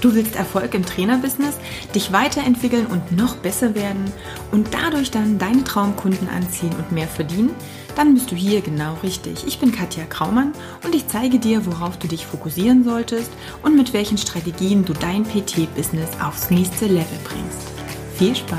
Du 0.00 0.14
willst 0.14 0.34
Erfolg 0.34 0.74
im 0.74 0.84
Trainerbusiness, 0.84 1.56
dich 1.94 2.12
weiterentwickeln 2.12 2.86
und 2.86 3.12
noch 3.12 3.36
besser 3.36 3.74
werden 3.74 4.10
und 4.50 4.68
dadurch 4.72 5.10
dann 5.10 5.38
deine 5.38 5.62
Traumkunden 5.62 6.28
anziehen 6.28 6.72
und 6.78 6.90
mehr 6.90 7.08
verdienen? 7.08 7.50
Dann 7.96 8.14
bist 8.14 8.30
du 8.30 8.34
hier 8.34 8.62
genau 8.62 8.96
richtig. 9.02 9.46
Ich 9.46 9.58
bin 9.58 9.72
Katja 9.72 10.04
Kraumann 10.04 10.52
und 10.84 10.94
ich 10.94 11.06
zeige 11.08 11.38
dir, 11.38 11.66
worauf 11.66 11.98
du 11.98 12.08
dich 12.08 12.24
fokussieren 12.24 12.82
solltest 12.82 13.30
und 13.62 13.76
mit 13.76 13.92
welchen 13.92 14.16
Strategien 14.16 14.84
du 14.84 14.94
dein 14.94 15.24
PT-Business 15.24 16.10
aufs 16.22 16.50
nächste 16.50 16.86
Level 16.86 17.18
bringst. 17.24 17.68
Viel 18.16 18.34
Spaß! 18.34 18.58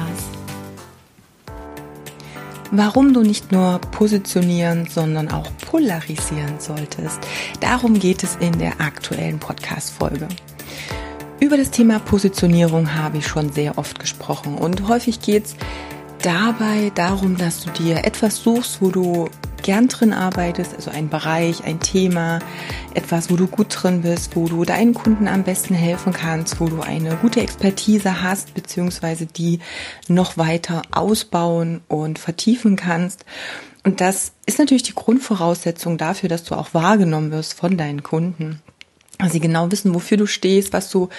Warum 2.74 3.14
du 3.14 3.22
nicht 3.22 3.52
nur 3.52 3.80
positionieren, 3.80 4.88
sondern 4.88 5.30
auch 5.30 5.50
polarisieren 5.70 6.60
solltest. 6.60 7.20
Darum 7.60 8.00
geht 8.00 8.24
es 8.24 8.38
in 8.40 8.58
der 8.60 8.80
aktuellen 8.80 9.40
Podcast-Folge. 9.40 10.28
Über 11.42 11.58
das 11.58 11.72
Thema 11.72 11.98
Positionierung 11.98 12.94
habe 12.94 13.18
ich 13.18 13.26
schon 13.26 13.52
sehr 13.52 13.80
oft 13.80 13.98
gesprochen 13.98 14.54
und 14.54 14.88
häufig 14.88 15.22
geht 15.22 15.46
es 15.46 15.56
dabei 16.22 16.92
darum, 16.94 17.36
dass 17.36 17.64
du 17.64 17.72
dir 17.72 18.06
etwas 18.06 18.44
suchst, 18.44 18.80
wo 18.80 18.92
du 18.92 19.28
gern 19.64 19.88
drin 19.88 20.14
arbeitest, 20.14 20.76
also 20.76 20.92
ein 20.92 21.10
Bereich, 21.10 21.64
ein 21.64 21.80
Thema, 21.80 22.38
etwas, 22.94 23.32
wo 23.32 23.38
du 23.38 23.48
gut 23.48 23.68
drin 23.72 24.04
bist, 24.04 24.36
wo 24.36 24.48
du 24.48 24.66
deinen 24.66 24.94
Kunden 24.94 25.28
am 25.28 25.42
besten 25.42 25.74
helfen 25.74 26.14
kannst, 26.14 26.60
wo 26.60 26.68
du 26.68 26.80
eine 26.82 27.16
gute 27.16 27.42
Expertise 27.42 28.22
hast, 28.22 28.54
beziehungsweise 28.54 29.26
die 29.26 29.62
noch 30.08 30.38
weiter 30.38 30.84
ausbauen 30.92 31.82
und 31.88 32.20
vertiefen 32.20 32.76
kannst. 32.76 33.26
Und 33.84 34.00
das 34.00 34.34
ist 34.46 34.60
natürlich 34.60 34.84
die 34.84 34.94
Grundvoraussetzung 34.94 35.98
dafür, 35.98 36.30
dass 36.30 36.44
du 36.44 36.54
auch 36.54 36.76
wahrgenommen 36.76 37.32
wirst 37.32 37.56
von 37.56 37.78
deinen 37.78 38.04
Kunden 38.04 38.62
sie 39.30 39.40
genau 39.40 39.72
wissen, 39.72 39.94
wofür 39.94 40.18
du 40.18 40.26
stehst, 40.26 40.74
was 40.74 40.90
du 40.90 41.10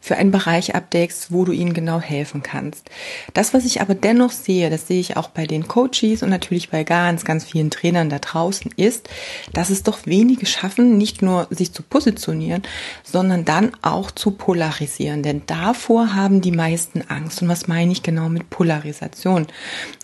für 0.00 0.16
einen 0.16 0.30
Bereich 0.30 0.74
abdeckst, 0.74 1.30
wo 1.30 1.44
du 1.44 1.52
ihnen 1.52 1.74
genau 1.74 2.00
helfen 2.00 2.42
kannst. 2.42 2.88
Das, 3.34 3.52
was 3.52 3.64
ich 3.66 3.80
aber 3.80 3.94
dennoch 3.94 4.30
sehe, 4.30 4.70
das 4.70 4.86
sehe 4.86 5.00
ich 5.00 5.16
auch 5.16 5.28
bei 5.28 5.46
den 5.46 5.68
Coaches 5.68 6.22
und 6.22 6.30
natürlich 6.30 6.70
bei 6.70 6.84
ganz, 6.84 7.24
ganz 7.24 7.44
vielen 7.44 7.70
Trainern 7.70 8.08
da 8.08 8.18
draußen, 8.18 8.72
ist, 8.76 9.08
dass 9.52 9.68
es 9.70 9.82
doch 9.82 10.06
wenige 10.06 10.46
schaffen, 10.46 10.96
nicht 10.96 11.22
nur 11.22 11.48
sich 11.50 11.72
zu 11.72 11.82
positionieren, 11.82 12.62
sondern 13.04 13.44
dann 13.44 13.72
auch 13.82 14.10
zu 14.10 14.30
polarisieren. 14.30 15.22
Denn 15.22 15.42
davor 15.46 16.14
haben 16.14 16.40
die 16.40 16.52
meisten 16.52 17.02
Angst. 17.08 17.42
Und 17.42 17.48
was 17.48 17.68
meine 17.68 17.92
ich 17.92 18.02
genau 18.02 18.28
mit 18.28 18.48
Polarisation 18.48 19.46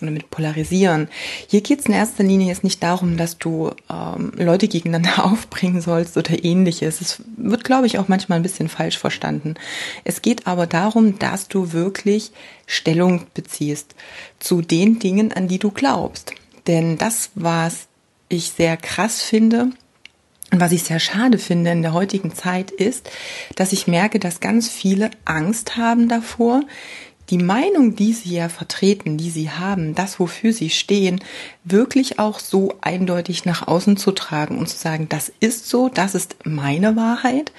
oder 0.01 0.11
mit 0.11 0.29
Polarisieren? 0.29 1.07
Hier 1.47 1.61
geht 1.61 1.79
es 1.79 1.85
in 1.87 1.93
erster 1.93 2.23
Linie 2.23 2.47
jetzt 2.47 2.63
nicht 2.63 2.83
darum, 2.83 3.17
dass 3.17 3.39
du 3.39 3.71
ähm, 3.89 4.31
Leute 4.35 4.67
gegeneinander 4.67 5.25
aufbringen 5.31 5.81
sollst 5.81 6.17
oder 6.17 6.43
ähnliches. 6.43 7.01
Es 7.01 7.23
wird, 7.37 7.63
glaube 7.63 7.87
ich, 7.87 7.97
auch 7.97 8.07
manchmal 8.07 8.39
ein 8.39 8.43
bisschen 8.43 8.67
falsch 8.67 8.97
verstanden. 8.97 9.55
Es 10.03 10.21
geht 10.21 10.47
aber 10.47 10.67
darum, 10.67 11.17
dass 11.19 11.47
du 11.47 11.71
wirklich 11.71 12.31
Stellung 12.65 13.27
beziehst 13.33 13.95
zu 14.39 14.61
den 14.61 14.99
Dingen, 14.99 15.31
an 15.31 15.47
die 15.47 15.59
du 15.59 15.71
glaubst. 15.71 16.33
Denn 16.65 16.97
das, 16.97 17.29
was 17.35 17.87
ich 18.27 18.51
sehr 18.51 18.75
krass 18.75 19.21
finde, 19.21 19.69
und 20.51 20.61
was 20.61 20.71
ich 20.71 20.83
sehr 20.83 20.99
schade 20.99 21.39
finde 21.39 21.71
in 21.71 21.81
der 21.81 21.91
heutigen 21.91 22.33
Zeit 22.33 22.71
ist, 22.71 23.09
dass 23.55 23.73
ich 23.73 23.87
merke, 23.87 24.17
dass 24.17 24.39
ganz 24.39 24.69
viele 24.69 25.11
Angst 25.25 25.75
haben 25.75 26.07
davor, 26.07 26.63
die 27.29 27.37
Meinung, 27.37 27.95
die 27.95 28.13
sie 28.13 28.35
ja 28.35 28.49
vertreten, 28.49 29.17
die 29.17 29.29
sie 29.29 29.51
haben, 29.51 29.95
das, 29.95 30.19
wofür 30.19 30.53
sie 30.53 30.69
stehen, 30.69 31.21
wirklich 31.63 32.19
auch 32.19 32.39
so 32.39 32.75
eindeutig 32.81 33.45
nach 33.45 33.67
außen 33.67 33.97
zu 33.97 34.11
tragen 34.11 34.57
und 34.57 34.67
zu 34.67 34.77
sagen, 34.77 35.07
das 35.09 35.31
ist 35.39 35.67
so, 35.67 35.89
das 35.89 36.15
ist 36.15 36.37
meine 36.45 36.95
Wahrheit. 36.95 37.51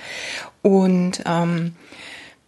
Und 0.63 1.23
ähm, 1.27 1.75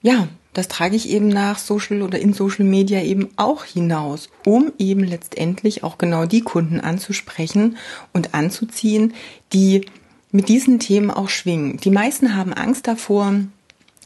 ja, 0.03 0.29
das 0.53 0.69
trage 0.69 0.97
ich 0.97 1.11
eben 1.11 1.29
nach 1.29 1.59
Social 1.59 2.03
oder 2.03 2.19
in 2.19 2.33
Social 2.33 2.65
Media 2.65 3.03
eben 3.03 3.29
auch 3.37 3.65
hinaus, 3.65 4.29
um 4.45 4.73
eben 4.79 5.05
letztendlich 5.05 5.85
auch 5.85 5.99
genau 5.99 6.27
die 6.27 6.41
Kunden 6.41 6.81
anzusprechen 6.81 7.77
und 8.13 8.35
anzuziehen, 8.35 9.15
die 9.53 9.87
mit 10.33 10.49
diesen 10.49 10.79
Themen 10.79 11.11
auch 11.11 11.29
schwingen. 11.29 11.77
Die 11.79 11.91
meisten 11.91 12.35
haben 12.35 12.53
Angst 12.53 12.87
davor, 12.87 13.35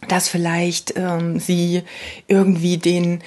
dass 0.08 0.28
vielleicht 0.28 0.94
ähm, 0.96 1.38
sie 1.38 1.82
irgendwie 2.28 2.78
den 2.78 3.22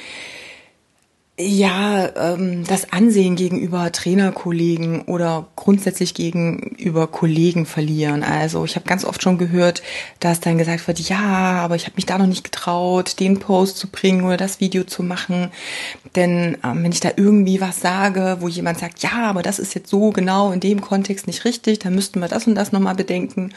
ja, 1.40 2.09
ähm, 2.16 2.64
das 2.64 2.92
Ansehen 2.92 3.36
gegenüber 3.36 3.92
Trainerkollegen 3.92 5.02
oder 5.03 5.46
grundsätzlich 5.56 6.16
gegenüber 6.16 7.06
Kollegen 7.06 7.68
verlieren. 7.68 8.24
Also 8.24 8.66
ich 8.66 8.75
habe 8.75 8.88
ganz 8.88 9.06
oft 9.06 9.22
schon 9.22 9.38
gehört, 9.38 9.84
dass 10.20 10.40
dann 10.40 10.58
gesagt 10.58 10.88
wird, 10.88 10.98
ja, 10.98 11.20
aber 11.20 11.75
ich 11.75 11.86
habe 11.86 11.96
mich 11.96 12.08
da 12.08 12.18
noch 12.18 12.25
nicht 12.25 12.44
getraut, 12.44 13.20
den 13.20 13.38
Post 13.38 13.78
zu 13.78 13.88
bringen 13.88 14.24
oder 14.24 14.36
das 14.36 14.59
Video 14.59 14.84
zu 14.84 15.03
machen. 15.03 15.52
Denn 16.16 16.58
ähm, 16.64 16.84
wenn 16.84 16.92
ich 16.92 17.02
da 17.02 17.12
irgendwie 17.16 17.62
was 17.62 17.81
sage, 17.81 18.38
wo 18.40 18.48
jemand 18.48 18.80
sagt, 18.80 19.04
ja, 19.04 19.30
aber 19.30 19.44
das 19.44 19.59
ist 19.59 19.75
jetzt 19.75 19.92
so 19.92 20.09
genau 20.09 20.52
in 20.52 20.59
dem 20.59 20.81
Kontext 20.81 21.28
nicht 21.28 21.46
richtig, 21.46 21.78
dann 21.78 21.94
müssten 21.94 22.19
wir 22.19 22.30
das 22.30 22.48
und 22.48 22.56
das 22.56 22.72
nochmal 22.72 22.96
bedenken. 22.96 23.54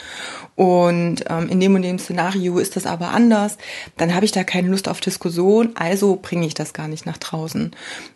Und 0.55 1.23
ähm, 1.29 1.49
in 1.49 1.59
dem 1.59 1.73
und 1.73 1.81
dem 1.81 1.97
Szenario 1.97 2.59
ist 2.59 2.75
das 2.75 2.85
aber 2.85 3.09
anders, 3.09 3.57
dann 3.97 4.13
habe 4.13 4.25
ich 4.25 4.31
da 4.31 4.43
keine 4.43 4.67
Lust 4.67 4.87
auf 4.87 4.99
Diskussion, 4.99 5.71
also 5.73 6.19
bringe 6.21 6.45
ich 6.45 6.53
das 6.53 6.73
gar 6.73 6.87
nicht 6.87 7.07
nach 7.07 7.17
draußen. 7.17 7.70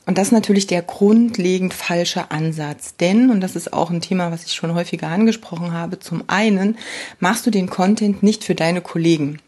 Und 0.05 0.17
das 0.17 0.27
ist 0.27 0.33
natürlich 0.33 0.67
der 0.67 0.81
grundlegend 0.81 1.73
falsche 1.73 2.31
Ansatz. 2.31 2.95
Denn, 2.95 3.29
und 3.29 3.41
das 3.41 3.55
ist 3.55 3.73
auch 3.73 3.89
ein 3.89 4.01
Thema, 4.01 4.31
was 4.31 4.45
ich 4.45 4.53
schon 4.53 4.73
häufiger 4.73 5.07
angesprochen 5.07 5.73
habe, 5.73 5.99
zum 5.99 6.23
einen 6.27 6.77
machst 7.19 7.45
du 7.45 7.51
den 7.51 7.69
Content 7.69 8.23
nicht 8.23 8.43
für 8.43 8.55
deine 8.55 8.81
Kollegen. 8.81 9.39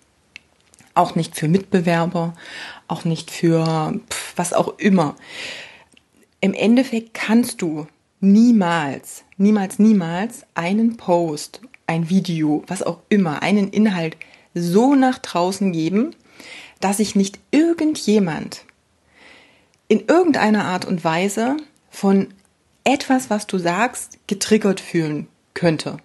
Auch 0.93 1.15
nicht 1.15 1.35
für 1.35 1.47
Mitbewerber, 1.47 2.33
auch 2.87 3.05
nicht 3.05 3.29
für 3.29 3.99
pf, 4.09 4.33
was 4.35 4.53
auch 4.53 4.79
immer. 4.79 5.15
Im 6.41 6.53
Endeffekt 6.53 7.13
kannst 7.13 7.61
du 7.61 7.87
niemals, 8.19 9.23
niemals, 9.37 9.79
niemals 9.79 10.43
einen 10.55 10.97
Post, 10.97 11.61
ein 11.85 12.09
Video, 12.09 12.63
was 12.67 12.83
auch 12.83 12.99
immer, 13.09 13.41
einen 13.41 13.69
Inhalt 13.69 14.17
so 14.53 14.95
nach 14.95 15.19
draußen 15.19 15.71
geben, 15.71 16.15
dass 16.79 16.97
sich 16.97 17.15
nicht 17.15 17.39
irgendjemand 17.51 18.63
in 19.87 20.05
irgendeiner 20.07 20.65
Art 20.65 20.85
und 20.85 21.03
Weise 21.03 21.57
von 21.89 22.27
etwas, 22.83 23.29
was 23.29 23.47
du 23.47 23.57
sagst, 23.57 24.17
getriggert 24.27 24.79
fühlen 24.79 25.27
könnte 25.53 25.97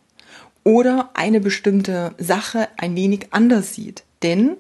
oder 0.65 1.11
eine 1.15 1.41
bestimmte 1.41 2.15
Sache 2.19 2.69
ein 2.77 2.97
wenig 2.97 3.29
anders 3.31 3.75
sieht. 3.75 4.05
Denn, 4.23 4.57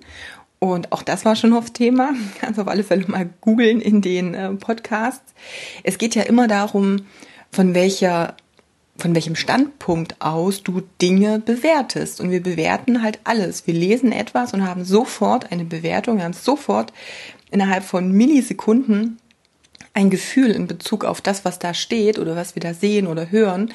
und 0.58 0.92
auch 0.92 1.02
das 1.02 1.24
war 1.24 1.36
schon 1.36 1.52
oft 1.52 1.74
Thema, 1.74 2.12
kannst 2.40 2.58
auf 2.60 2.68
alle 2.68 2.84
Fälle 2.84 3.06
mal 3.06 3.28
googeln 3.40 3.80
in 3.80 4.02
den 4.02 4.34
äh, 4.34 4.50
Podcasts, 4.54 5.34
es 5.82 5.98
geht 5.98 6.14
ja 6.14 6.22
immer 6.22 6.48
darum, 6.48 7.06
von 7.50 7.74
welcher 7.74 8.36
von 8.98 9.14
welchem 9.14 9.36
Standpunkt 9.36 10.20
aus 10.20 10.62
du 10.62 10.82
Dinge 11.00 11.40
bewertest. 11.40 12.20
Und 12.20 12.30
wir 12.30 12.42
bewerten 12.42 13.02
halt 13.02 13.20
alles. 13.24 13.66
Wir 13.66 13.72
lesen 13.72 14.12
etwas 14.12 14.52
und 14.52 14.66
haben 14.66 14.84
sofort 14.84 15.50
eine 15.50 15.64
Bewertung, 15.64 16.18
wir 16.18 16.24
haben 16.24 16.34
sofort 16.34 16.92
innerhalb 17.52 17.84
von 17.84 18.12
Millisekunden 18.12 19.18
ein 19.94 20.10
Gefühl 20.10 20.50
in 20.50 20.66
Bezug 20.66 21.04
auf 21.04 21.20
das, 21.20 21.44
was 21.44 21.58
da 21.58 21.74
steht 21.74 22.18
oder 22.18 22.34
was 22.34 22.54
wir 22.54 22.60
da 22.60 22.72
sehen 22.72 23.06
oder 23.06 23.30
hören, 23.30 23.72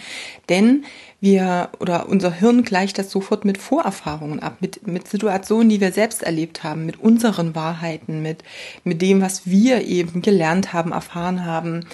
denn 0.49 0.83
wir 1.19 1.69
oder 1.79 2.09
unser 2.09 2.31
Hirn 2.31 2.63
gleicht 2.63 2.97
das 2.97 3.11
sofort 3.11 3.45
mit 3.45 3.57
Vorerfahrungen 3.57 4.39
ab, 4.39 4.57
mit, 4.59 4.87
mit 4.87 5.07
Situationen, 5.07 5.69
die 5.69 5.81
wir 5.81 5.91
selbst 5.91 6.23
erlebt 6.23 6.63
haben, 6.63 6.85
mit 6.85 6.99
unseren 6.99 7.55
Wahrheiten, 7.55 8.21
mit, 8.21 8.43
mit 8.83 9.01
dem, 9.01 9.21
was 9.21 9.45
wir 9.45 9.85
eben 9.85 10.21
gelernt 10.21 10.73
haben, 10.73 10.91
erfahren 10.91 11.45
haben, 11.45 11.85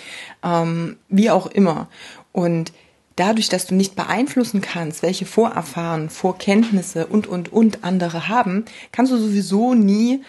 ähm, 0.44 0.97
wie 1.09 1.29
auch 1.29 1.47
immer. 1.47 1.89
Und 2.31 2.71
dadurch, 3.15 3.50
dass 3.50 3.65
du 3.65 3.75
nicht 3.75 3.95
beeinflussen 3.95 4.61
kannst, 4.61 5.03
welche 5.03 5.25
Vorerfahren, 5.25 6.09
Vorkenntnisse 6.09 7.07
und, 7.07 7.27
und, 7.27 7.51
und 7.51 7.83
andere 7.83 8.27
haben, 8.27 8.65
kannst 8.91 9.12
du 9.12 9.18
sowieso 9.18 9.74
nie 9.74 10.21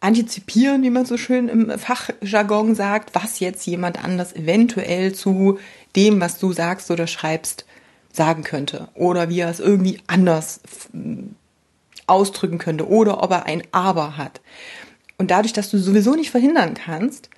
antizipieren, 0.00 0.82
wie 0.82 0.90
man 0.90 1.06
so 1.06 1.16
schön 1.16 1.48
im 1.48 1.78
Fachjargon 1.78 2.74
sagt, 2.74 3.14
was 3.14 3.40
jetzt 3.40 3.66
jemand 3.66 4.02
anders 4.02 4.34
eventuell 4.34 5.12
zu 5.12 5.58
dem, 5.96 6.20
was 6.20 6.38
du 6.38 6.52
sagst 6.52 6.90
oder 6.90 7.06
schreibst, 7.06 7.64
sagen 8.12 8.44
könnte. 8.44 8.88
Oder 8.94 9.28
wie 9.28 9.40
er 9.40 9.50
es 9.50 9.60
irgendwie 9.60 10.00
anders 10.06 10.60
ausdrücken 12.06 12.58
könnte. 12.58 12.88
Oder 12.88 13.22
ob 13.22 13.30
er 13.30 13.46
ein 13.46 13.62
Aber 13.72 14.16
hat. 14.16 14.40
Und 15.18 15.30
dadurch, 15.30 15.52
dass 15.52 15.70
du 15.70 15.78
sowieso 15.78 16.14
nicht 16.14 16.30
verhindern 16.30 16.74
kannst, 16.74 17.28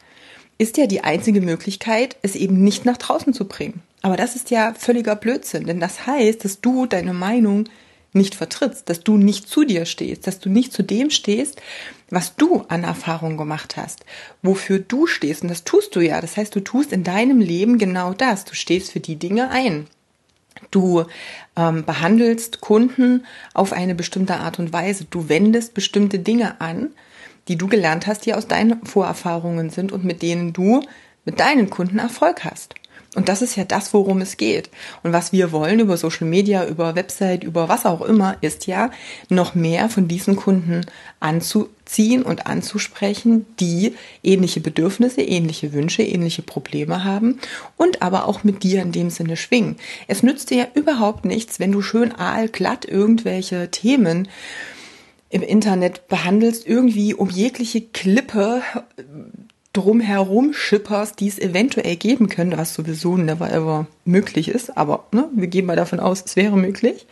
ist 0.59 0.77
ja 0.77 0.87
die 0.87 1.03
einzige 1.03 1.41
Möglichkeit, 1.41 2.17
es 2.21 2.37
eben 2.37 2.63
nicht 2.63 2.85
nach 2.85 2.99
draußen 2.99 3.33
zu 3.33 3.47
bringen. 3.47 3.83
Aber 4.03 4.17
das 4.17 4.37
ist 4.37 4.51
ja 4.51 4.75
völliger 4.75 5.17
Blödsinn, 5.17 5.65
denn 5.65 5.81
das 5.81 6.07
heißt, 6.07 6.45
dass 6.45 6.61
du 6.61 6.85
deine 6.85 7.15
Meinung 7.15 7.65
nicht 8.13 8.35
vertrittst, 8.35 8.89
dass 8.89 9.01
du 9.01 9.17
nicht 9.17 9.49
zu 9.49 9.65
dir 9.65 9.87
stehst, 9.87 10.27
dass 10.27 10.41
du 10.41 10.49
nicht 10.49 10.73
zu 10.73 10.83
dem 10.83 11.11
stehst, 11.11 11.61
was 12.11 12.37
du 12.37 12.65
an 12.69 12.85
Erfahrung 12.85 13.37
gemacht 13.37 13.77
hast, 13.77 14.05
wofür 14.43 14.81
du 14.81 15.07
stehst. 15.07 15.43
Und 15.43 15.49
das 15.49 15.65
tust 15.65 15.95
du 15.95 16.01
ja. 16.01 16.21
Das 16.21 16.37
heißt, 16.37 16.55
du 16.55 16.61
tust 16.61 16.93
in 16.93 17.05
deinem 17.05 17.41
Leben 17.41 17.79
genau 17.79 18.13
das. 18.13 18.45
Du 18.45 18.55
stehst 18.55 18.91
für 18.93 19.01
die 19.01 19.17
Dinge 19.17 19.51
ein. 19.51 19.87
Du 20.71 21.05
ähm, 21.57 21.85
behandelst 21.85 22.61
Kunden 22.61 23.25
auf 23.55 23.73
eine 23.73 23.95
bestimmte 23.95 24.37
Art 24.37 24.59
und 24.59 24.73
Weise. 24.73 25.07
Du 25.09 25.29
wendest 25.29 25.75
bestimmte 25.75 26.19
Dinge 26.19 26.61
an, 26.61 26.91
die 27.49 27.57
du 27.57 27.69
gelernt 27.69 28.07
hast, 28.07 28.27
die 28.27 28.35
aus 28.35 28.49
deinen 28.49 28.85
Vorerfahrungen 28.85 29.71
sind 29.71 29.93
und 29.93 30.05
mit 30.05 30.23
denen 30.23 30.53
du 30.53 30.83
mit 31.25 31.41
deinen 31.41 31.71
Kunden 31.71 31.99
Erfolg 31.99 32.45
hast. 32.45 32.75
Und 33.17 33.29
das 33.29 33.43
ist 33.43 33.57
ja 33.57 33.65
das, 33.65 33.93
worum 33.93 34.21
es 34.21 34.37
geht. 34.37 34.71
Und 35.03 35.13
was 35.13 35.33
wir 35.33 35.51
wollen 35.51 35.81
über 35.81 35.97
Social 35.97 36.29
Media, 36.29 36.65
über 36.67 36.95
Website, 36.95 37.43
über 37.43 37.69
was 37.69 37.85
auch 37.85 38.03
immer, 38.03 38.37
ist 38.41 38.69
ja 38.69 38.93
noch 39.29 39.57
mehr 39.57 39.89
von 39.89 40.07
diesen 40.07 40.37
Kunden 40.37 40.87
anzuziehen 41.19 42.23
und 42.23 42.47
anzusprechen, 42.47 43.47
die 43.59 43.97
ähnliche 44.23 44.61
Bedürfnisse, 44.61 45.23
ähnliche 45.23 45.73
Wünsche, 45.73 46.05
ähnliche 46.05 46.43
Probleme 46.43 47.03
haben 47.03 47.41
und 47.77 48.01
aber 48.01 48.29
auch 48.29 48.45
mit 48.45 48.63
dir 48.63 48.81
in 48.81 48.93
dem 48.93 49.11
Sinne 49.11 49.37
schwingen. 49.37 49.77
Es 50.07 50.23
nützt 50.23 50.51
dir 50.51 50.59
ja 50.59 50.67
überhaupt 50.75 51.25
nichts, 51.25 51.59
wenn 51.59 51.73
du 51.73 51.83
schön 51.83 52.15
aalglatt 52.15 52.85
irgendwelche 52.85 53.73
Themen 53.73 54.29
im 55.31 55.43
Internet 55.43 56.07
behandelst, 56.07 56.65
irgendwie 56.65 57.15
um 57.15 57.29
jegliche 57.29 57.81
Klippe 57.81 58.63
drumherum 59.73 60.53
schipperst, 60.53 61.21
die 61.21 61.29
es 61.29 61.39
eventuell 61.39 61.97
geben 61.97 62.29
könnte, 62.29 62.59
was 62.59 62.75
sowieso 62.75 63.17
never 63.17 63.53
ever 63.53 63.87
möglich 64.05 64.49
ist, 64.49 64.77
aber 64.77 65.05
ne, 65.13 65.29
wir 65.33 65.47
gehen 65.47 65.67
mal 65.67 65.77
davon 65.77 66.01
aus, 66.01 66.25
es 66.25 66.37
wäre 66.37 66.57
möglich. 66.57 67.07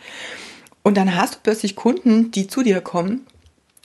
Und 0.83 0.97
dann 0.97 1.15
hast 1.15 1.35
du 1.35 1.39
plötzlich 1.43 1.75
Kunden, 1.75 2.31
die 2.31 2.47
zu 2.47 2.63
dir 2.63 2.81
kommen 2.81 3.25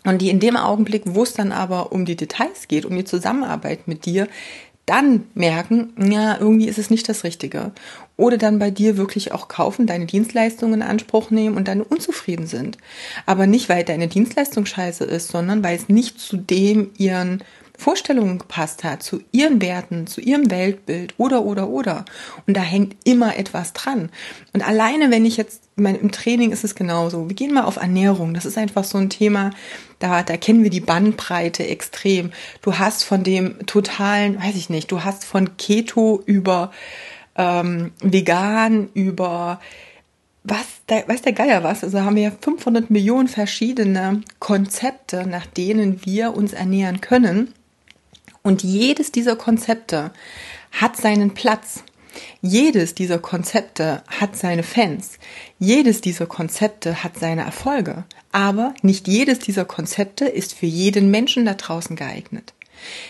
und 0.05 0.21
die 0.21 0.31
in 0.31 0.41
dem 0.41 0.57
Augenblick, 0.57 1.03
wo 1.07 1.23
es 1.23 1.35
dann 1.35 1.53
aber 1.53 1.93
um 1.93 2.05
die 2.05 2.17
Details 2.17 2.69
geht, 2.69 2.85
um 2.85 2.97
die 2.97 3.05
Zusammenarbeit 3.05 3.87
mit 3.87 4.07
dir, 4.07 4.29
dann 4.87 5.27
merken, 5.35 5.95
ja, 5.99 6.37
irgendwie 6.39 6.69
ist 6.69 6.79
es 6.79 6.91
nicht 6.91 7.09
das 7.09 7.25
Richtige. 7.25 7.73
Oder 8.17 8.37
dann 8.37 8.59
bei 8.59 8.71
dir 8.71 8.99
wirklich 8.99 9.33
auch 9.33 9.49
kaufen, 9.49 9.87
deine 9.87 10.05
Dienstleistungen 10.05 10.83
in 10.83 10.87
Anspruch 10.87 11.31
nehmen 11.31 11.57
und 11.57 11.69
dann 11.69 11.81
unzufrieden 11.81 12.47
sind. 12.47 12.77
Aber 13.25 13.47
nicht, 13.47 13.69
weil 13.71 13.85
deine 13.85 14.09
Dienstleistung 14.09 14.67
scheiße 14.67 15.05
ist, 15.05 15.29
sondern 15.29 15.65
weil 15.65 15.77
es 15.77 15.89
nicht 15.89 16.21
zu 16.21 16.37
dem 16.37 16.91
ihren 16.99 17.43
Vorstellungen 17.77 18.39
gepasst 18.39 18.85
hat, 18.85 19.03
zu 19.03 19.21
ihren 19.33 19.61
Werten, 19.61 20.07
zu 20.07 20.21
ihrem 20.21 20.51
Weltbild 20.51 21.15
oder, 21.19 21.45
oder, 21.45 21.69
oder. 21.69 22.05
Und 22.47 22.57
da 22.57 22.61
hängt 22.61 22.97
immer 23.05 23.37
etwas 23.37 23.73
dran. 23.73 24.11
Und 24.53 24.67
alleine, 24.67 25.11
wenn 25.11 25.25
ich 25.25 25.37
jetzt, 25.37 25.65
ich 25.77 25.83
meine, 25.83 25.99
im 25.99 26.13
Training 26.13 26.53
ist 26.53 26.63
es 26.63 26.77
genauso. 26.77 27.29
Wir 27.29 27.35
gehen 27.35 27.53
mal 27.53 27.65
auf 27.65 27.77
Ernährung. 27.77 28.33
Das 28.33 28.45
ist 28.45 28.57
einfach 28.57 28.85
so 28.85 28.99
ein 28.99 29.11
Thema, 29.11 29.51
da, 29.99 30.23
da 30.23 30.37
kennen 30.37 30.63
wir 30.63 30.71
die 30.71 30.81
Bandbreite 30.81 31.67
extrem. 31.67 32.31
Du 32.63 32.79
hast 32.79 33.03
von 33.03 33.25
dem 33.25 33.67
totalen, 33.67 34.41
weiß 34.41 34.55
ich 34.55 34.71
nicht, 34.71 34.93
du 34.93 35.03
hast 35.03 35.25
von 35.25 35.57
Keto 35.57 36.23
über 36.27 36.71
ähm, 37.37 37.93
vegan, 38.01 38.89
über 38.95 39.61
was, 40.45 40.67
der, 40.89 41.09
weiß 41.09 41.23
der 41.23 41.33
Geier 41.33 41.65
was? 41.65 41.83
Also 41.83 42.03
haben 42.03 42.17
wir 42.17 42.31
500 42.31 42.91
Millionen 42.91 43.29
verschiedene 43.29 44.21
Konzepte, 44.39 45.27
nach 45.27 45.47
denen 45.47 46.05
wir 46.05 46.37
uns 46.37 46.53
ernähren 46.53 47.01
können. 47.01 47.53
Und 48.47 48.63
jedes 48.63 49.11
dieser 49.11 49.37
Konzepte 49.37 50.13
hat 50.71 50.99
seinen 50.99 51.33
Platz. 51.33 51.83
Jedes 52.43 52.95
dieser 52.95 53.19
Konzepte 53.19 54.05
hat 54.07 54.37
seine 54.37 54.63
Fans. 54.63 55.19
Jedes 55.59 56.03
dieser 56.03 56.27
Konzepte 56.27 57.03
hat 57.03 57.19
seine 57.19 57.41
Erfolge. 57.41 58.05
Aber 58.33 58.75
nicht 58.83 59.09
jedes 59.09 59.39
dieser 59.39 59.65
Konzepte 59.65 60.27
ist 60.27 60.53
für 60.53 60.67
jeden 60.67 61.11
Menschen 61.11 61.47
da 61.47 61.55
draußen 61.55 61.97
geeignet. 61.97 62.53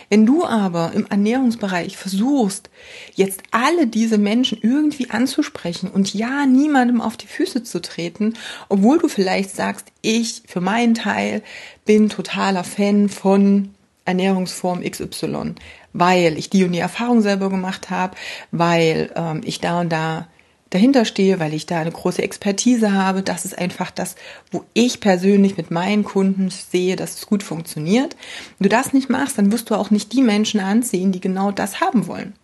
Wenn 0.08 0.24
du 0.24 0.44
aber 0.44 0.92
im 0.94 1.06
Ernährungsbereich 1.06 1.96
versuchst, 1.96 2.70
jetzt 3.16 3.42
alle 3.50 3.88
diese 3.88 4.18
Menschen 4.18 4.58
irgendwie 4.62 5.10
anzusprechen 5.10 5.90
und 5.90 6.14
ja, 6.14 6.46
niemandem 6.46 7.00
auf 7.00 7.16
die 7.16 7.26
Füße 7.26 7.64
zu 7.64 7.82
treten, 7.82 8.34
obwohl 8.68 8.98
du 8.98 9.08
vielleicht 9.08 9.56
sagst, 9.56 9.88
ich 10.00 10.44
für 10.46 10.60
meinen 10.60 10.94
Teil 10.94 11.42
bin 11.84 12.08
totaler 12.08 12.62
Fan 12.62 13.08
von 13.08 13.74
Ernährungsform 14.04 14.82
XY, 14.82 15.54
weil 15.92 16.38
ich 16.38 16.50
die 16.50 16.64
und 16.64 16.72
die 16.72 16.78
Erfahrung 16.78 17.22
selber 17.22 17.50
gemacht 17.50 17.90
habe, 17.90 18.16
weil 18.50 19.10
ähm, 19.16 19.40
ich 19.44 19.60
da 19.60 19.80
und 19.80 19.90
da 19.90 20.28
dahinter 20.70 21.04
stehe, 21.04 21.38
weil 21.38 21.54
ich 21.54 21.66
da 21.66 21.80
eine 21.80 21.92
große 21.92 22.22
Expertise 22.22 22.92
habe. 22.92 23.22
Das 23.22 23.44
ist 23.44 23.56
einfach 23.56 23.92
das, 23.92 24.16
wo 24.50 24.64
ich 24.74 25.00
persönlich 25.00 25.56
mit 25.56 25.70
meinen 25.70 26.02
Kunden 26.02 26.50
sehe, 26.50 26.96
dass 26.96 27.14
es 27.14 27.26
gut 27.26 27.44
funktioniert. 27.44 28.16
Wenn 28.58 28.68
du 28.68 28.76
das 28.76 28.92
nicht 28.92 29.08
machst, 29.08 29.38
dann 29.38 29.52
wirst 29.52 29.70
du 29.70 29.76
auch 29.76 29.90
nicht 29.90 30.12
die 30.12 30.22
Menschen 30.22 30.58
anziehen, 30.60 31.12
die 31.12 31.20
genau 31.20 31.52
das 31.52 31.80
haben 31.80 32.08
wollen. 32.08 32.34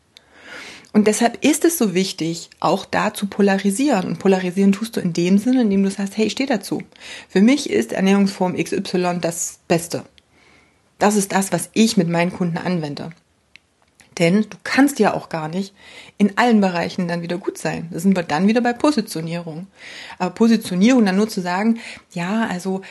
Und 0.92 1.06
deshalb 1.06 1.44
ist 1.44 1.64
es 1.64 1.78
so 1.78 1.94
wichtig, 1.94 2.50
auch 2.58 2.84
da 2.84 3.14
zu 3.14 3.26
polarisieren. 3.26 4.06
Und 4.06 4.18
polarisieren 4.18 4.72
tust 4.72 4.96
du 4.96 5.00
in 5.00 5.12
dem 5.12 5.38
Sinne, 5.38 5.62
indem 5.62 5.82
du 5.82 5.90
sagst, 5.90 6.16
hey, 6.16 6.26
ich 6.26 6.32
stehe 6.32 6.48
dazu. 6.48 6.82
Für 7.28 7.40
mich 7.40 7.70
ist 7.70 7.92
Ernährungsform 7.92 8.56
XY 8.56 9.18
das 9.20 9.60
Beste. 9.68 10.04
Das 11.00 11.16
ist 11.16 11.32
das, 11.32 11.50
was 11.50 11.70
ich 11.72 11.96
mit 11.96 12.08
meinen 12.08 12.32
Kunden 12.32 12.58
anwende. 12.58 13.10
Denn 14.18 14.42
du 14.42 14.56
kannst 14.62 14.98
ja 14.98 15.14
auch 15.14 15.30
gar 15.30 15.48
nicht 15.48 15.74
in 16.18 16.36
allen 16.36 16.60
Bereichen 16.60 17.08
dann 17.08 17.22
wieder 17.22 17.38
gut 17.38 17.56
sein. 17.56 17.88
Da 17.90 17.98
sind 17.98 18.14
wir 18.14 18.22
dann 18.22 18.46
wieder 18.46 18.60
bei 18.60 18.74
Positionierung. 18.74 19.66
Aber 20.18 20.34
Positionierung 20.34 21.06
dann 21.06 21.16
nur 21.16 21.28
zu 21.28 21.40
sagen, 21.40 21.80
ja, 22.12 22.46
also 22.46 22.82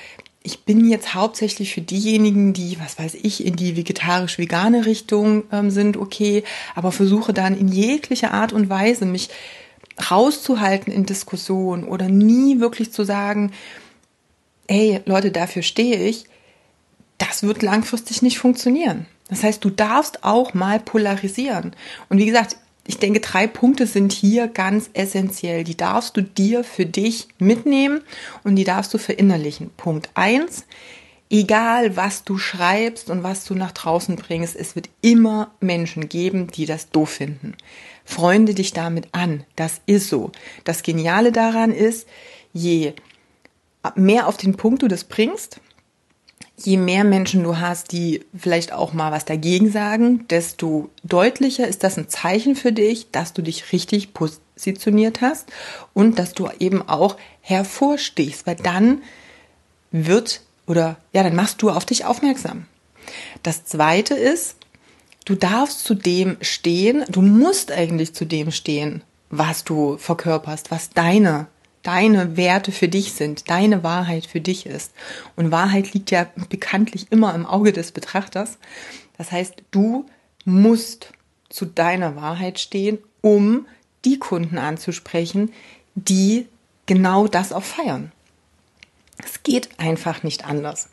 ich 0.41 0.63
bin 0.63 0.89
jetzt 0.89 1.13
hauptsächlich 1.13 1.73
für 1.73 1.81
diejenigen, 1.81 2.53
die, 2.53 2.79
was 2.79 2.97
weiß 2.97 3.15
ich, 3.21 3.45
in 3.45 3.55
die 3.55 3.75
vegetarisch-vegane 3.75 4.85
Richtung 4.85 5.43
ähm, 5.51 5.69
sind, 5.69 5.97
okay, 5.97 6.43
aber 6.73 6.91
versuche 6.91 7.33
dann 7.33 7.55
in 7.55 7.67
jeglicher 7.67 8.33
Art 8.33 8.51
und 8.51 8.69
Weise 8.69 9.05
mich 9.05 9.29
rauszuhalten 10.09 10.91
in 10.91 11.05
Diskussionen 11.05 11.83
oder 11.83 12.07
nie 12.07 12.59
wirklich 12.59 12.91
zu 12.91 13.03
sagen, 13.03 13.51
hey 14.67 15.01
Leute, 15.05 15.31
dafür 15.31 15.61
stehe 15.61 15.97
ich, 16.07 16.25
das 17.19 17.43
wird 17.43 17.61
langfristig 17.61 18.23
nicht 18.23 18.39
funktionieren. 18.39 19.05
Das 19.29 19.43
heißt, 19.43 19.63
du 19.63 19.69
darfst 19.69 20.23
auch 20.23 20.55
mal 20.55 20.79
polarisieren. 20.79 21.73
Und 22.09 22.17
wie 22.17 22.25
gesagt, 22.25 22.57
ich 22.87 22.97
denke, 22.97 23.19
drei 23.19 23.45
Punkte 23.45 23.85
sind 23.85 24.11
hier 24.11 24.47
ganz 24.47 24.89
essentiell. 24.93 25.63
Die 25.63 25.77
darfst 25.77 26.17
du 26.17 26.23
dir 26.23 26.63
für 26.63 26.87
dich 26.87 27.27
mitnehmen 27.37 28.01
und 28.43 28.55
die 28.55 28.63
darfst 28.63 28.91
du 28.95 28.97
verinnerlichen. 28.97 29.69
Punkt 29.77 30.09
eins: 30.15 30.65
Egal, 31.29 31.95
was 31.95 32.23
du 32.23 32.39
schreibst 32.39 33.11
und 33.11 33.21
was 33.21 33.45
du 33.45 33.53
nach 33.53 33.73
draußen 33.73 34.15
bringst, 34.15 34.55
es 34.55 34.75
wird 34.75 34.89
immer 35.01 35.51
Menschen 35.59 36.09
geben, 36.09 36.47
die 36.47 36.65
das 36.65 36.89
doof 36.89 37.11
finden. 37.11 37.53
Freunde 38.03 38.55
dich 38.55 38.73
damit 38.73 39.09
an. 39.11 39.43
Das 39.55 39.81
ist 39.85 40.09
so. 40.09 40.31
Das 40.63 40.81
Geniale 40.81 41.31
daran 41.31 41.71
ist, 41.71 42.07
je 42.53 42.93
mehr 43.93 44.27
auf 44.27 44.37
den 44.37 44.55
Punkt 44.55 44.81
du 44.81 44.87
das 44.87 45.03
bringst, 45.03 45.61
je 46.65 46.77
mehr 46.77 47.03
Menschen 47.03 47.43
du 47.43 47.57
hast, 47.57 47.91
die 47.91 48.25
vielleicht 48.37 48.73
auch 48.73 48.93
mal 48.93 49.11
was 49.11 49.25
dagegen 49.25 49.71
sagen, 49.71 50.27
desto 50.27 50.89
deutlicher 51.03 51.67
ist 51.67 51.83
das 51.83 51.97
ein 51.97 52.09
Zeichen 52.09 52.55
für 52.55 52.71
dich, 52.71 53.11
dass 53.11 53.33
du 53.33 53.41
dich 53.41 53.71
richtig 53.71 54.13
positioniert 54.13 55.21
hast 55.21 55.51
und 55.93 56.19
dass 56.19 56.33
du 56.33 56.49
eben 56.59 56.87
auch 56.87 57.17
hervorstehst, 57.41 58.45
weil 58.45 58.55
dann 58.55 59.01
wird 59.91 60.41
oder 60.67 60.97
ja, 61.13 61.23
dann 61.23 61.35
machst 61.35 61.61
du 61.61 61.71
auf 61.71 61.85
dich 61.85 62.05
aufmerksam. 62.05 62.65
Das 63.41 63.65
zweite 63.65 64.13
ist, 64.13 64.57
du 65.25 65.35
darfst 65.35 65.83
zu 65.83 65.95
dem 65.95 66.37
stehen, 66.41 67.03
du 67.09 67.21
musst 67.21 67.71
eigentlich 67.71 68.13
zu 68.13 68.25
dem 68.25 68.51
stehen, 68.51 69.03
was 69.29 69.63
du 69.63 69.97
verkörperst, 69.97 70.71
was 70.71 70.91
deine 70.91 71.47
deine 71.83 72.37
Werte 72.37 72.71
für 72.71 72.87
dich 72.87 73.13
sind, 73.13 73.49
deine 73.49 73.83
Wahrheit 73.83 74.25
für 74.25 74.41
dich 74.41 74.65
ist. 74.65 74.93
Und 75.35 75.51
Wahrheit 75.51 75.93
liegt 75.93 76.11
ja 76.11 76.27
bekanntlich 76.49 77.07
immer 77.11 77.33
im 77.33 77.45
Auge 77.45 77.73
des 77.73 77.91
Betrachters. 77.91 78.57
Das 79.17 79.31
heißt, 79.31 79.63
du 79.71 80.05
musst 80.45 81.11
zu 81.49 81.65
deiner 81.65 82.15
Wahrheit 82.15 82.59
stehen, 82.59 82.99
um 83.21 83.65
die 84.05 84.19
Kunden 84.19 84.57
anzusprechen, 84.57 85.51
die 85.95 86.47
genau 86.85 87.27
das 87.27 87.51
auch 87.51 87.63
feiern. 87.63 88.11
Es 89.23 89.43
geht 89.43 89.69
einfach 89.77 90.23
nicht 90.23 90.45
anders. 90.45 90.89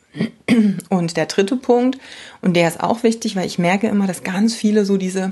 Und 0.89 1.15
der 1.15 1.27
dritte 1.27 1.55
Punkt, 1.55 1.97
und 2.41 2.55
der 2.55 2.67
ist 2.67 2.81
auch 2.81 3.03
wichtig, 3.03 3.35
weil 3.35 3.45
ich 3.45 3.59
merke 3.59 3.87
immer, 3.87 4.07
dass 4.07 4.23
ganz 4.23 4.55
viele 4.55 4.83
so 4.83 4.97
diese 4.97 5.29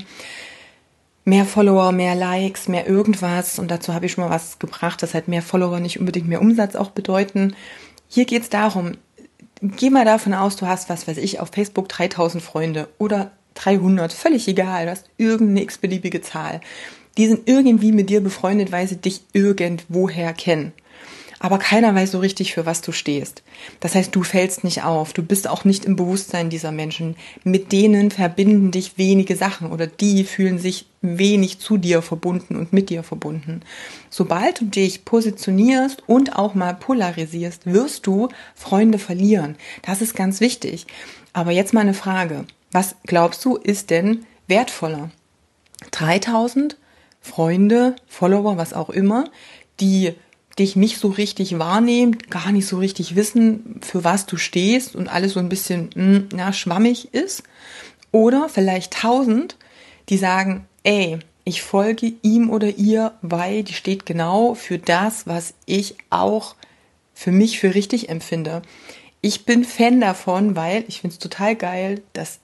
mehr 1.25 1.45
Follower, 1.45 1.91
mehr 1.91 2.15
Likes, 2.15 2.67
mehr 2.67 2.87
irgendwas. 2.87 3.59
Und 3.59 3.69
dazu 3.69 3.93
habe 3.93 4.05
ich 4.05 4.13
schon 4.13 4.23
mal 4.23 4.29
was 4.29 4.59
gebracht, 4.59 5.03
dass 5.03 5.13
halt 5.13 5.27
mehr 5.27 5.41
Follower 5.41 5.79
nicht 5.79 5.99
unbedingt 5.99 6.27
mehr 6.27 6.41
Umsatz 6.41 6.75
auch 6.75 6.91
bedeuten. 6.91 7.55
Hier 8.07 8.25
geht 8.25 8.43
es 8.43 8.49
darum, 8.49 8.93
geh 9.61 9.89
mal 9.89 10.05
davon 10.05 10.33
aus, 10.33 10.55
du 10.55 10.67
hast, 10.67 10.89
was 10.89 11.07
weiß 11.07 11.17
ich, 11.17 11.39
auf 11.39 11.49
Facebook 11.49 11.89
3000 11.89 12.41
Freunde 12.41 12.87
oder 12.99 13.31
300, 13.55 14.13
völlig 14.13 14.47
egal, 14.47 14.85
du 14.85 14.91
hast 14.91 15.09
irgendeine 15.17 15.63
x-beliebige 15.63 16.21
Zahl. 16.21 16.61
Die 17.17 17.27
sind 17.27 17.47
irgendwie 17.47 17.91
mit 17.91 18.09
dir 18.09 18.21
befreundet, 18.21 18.71
weil 18.71 18.87
sie 18.87 18.97
dich 18.97 19.21
irgendwoher 19.33 20.33
kennen. 20.33 20.73
Aber 21.39 21.59
keiner 21.59 21.93
weiß 21.93 22.11
so 22.11 22.19
richtig, 22.19 22.53
für 22.53 22.65
was 22.65 22.81
du 22.81 22.91
stehst. 22.91 23.43
Das 23.79 23.95
heißt, 23.95 24.15
du 24.15 24.23
fällst 24.23 24.63
nicht 24.63 24.83
auf, 24.83 25.13
du 25.13 25.23
bist 25.23 25.47
auch 25.47 25.65
nicht 25.65 25.85
im 25.85 25.95
Bewusstsein 25.95 26.49
dieser 26.49 26.71
Menschen. 26.71 27.15
Mit 27.43 27.71
denen 27.71 28.11
verbinden 28.11 28.71
dich 28.71 28.97
wenige 28.97 29.35
Sachen 29.35 29.71
oder 29.71 29.87
die 29.87 30.23
fühlen 30.23 30.59
sich 30.59 30.87
wenig 31.01 31.59
zu 31.59 31.77
dir 31.77 32.01
verbunden 32.01 32.55
und 32.55 32.73
mit 32.73 32.89
dir 32.89 33.03
verbunden. 33.03 33.61
Sobald 34.09 34.61
du 34.61 34.65
dich 34.65 35.05
positionierst 35.05 36.03
und 36.07 36.35
auch 36.35 36.55
mal 36.55 36.73
polarisierst, 36.73 37.65
wirst 37.65 38.07
du 38.07 38.29
Freunde 38.55 38.97
verlieren. 38.97 39.55
Das 39.81 40.01
ist 40.01 40.15
ganz 40.15 40.39
wichtig. 40.39 40.87
Aber 41.33 41.51
jetzt 41.51 41.73
mal 41.73 41.81
eine 41.81 41.93
Frage. 41.93 42.45
Was 42.71 42.95
glaubst 43.05 43.43
du, 43.45 43.57
ist 43.57 43.89
denn 43.89 44.25
wertvoller? 44.47 45.11
3000 45.91 46.77
Freunde, 47.21 47.95
Follower, 48.07 48.57
was 48.57 48.73
auch 48.73 48.89
immer, 48.89 49.25
die 49.79 50.13
dich 50.57 50.75
nicht 50.75 50.99
so 50.99 51.09
richtig 51.09 51.59
wahrnehmen, 51.59 52.17
gar 52.29 52.51
nicht 52.51 52.67
so 52.67 52.77
richtig 52.77 53.15
wissen, 53.15 53.79
für 53.81 54.03
was 54.03 54.25
du 54.25 54.37
stehst 54.37 54.95
und 54.95 55.09
alles 55.09 55.33
so 55.33 55.39
ein 55.39 55.49
bisschen 55.49 55.89
mh, 55.95 56.23
na, 56.33 56.53
schwammig 56.53 57.13
ist. 57.13 57.43
Oder 58.11 58.47
vielleicht 58.47 58.93
tausend, 58.93 59.57
die 60.07 60.17
sagen, 60.17 60.65
ey, 60.83 61.19
ich 61.43 61.61
folge 61.61 62.13
ihm 62.21 62.49
oder 62.49 62.69
ihr, 62.69 63.13
weil 63.21 63.63
die 63.63 63.73
steht 63.73 64.05
genau 64.05 64.55
für 64.55 64.79
das, 64.79 65.27
was 65.27 65.53
ich 65.65 65.95
auch 66.09 66.55
für 67.13 67.31
mich 67.31 67.59
für 67.59 67.75
richtig 67.75 68.09
empfinde. 68.09 68.61
Ich 69.21 69.45
bin 69.45 69.63
Fan 69.63 70.01
davon, 70.01 70.55
weil 70.55 70.85
ich 70.87 71.01
finde 71.01 71.13
es 71.13 71.19
total 71.19 71.55
geil, 71.55 72.01
dass 72.13 72.39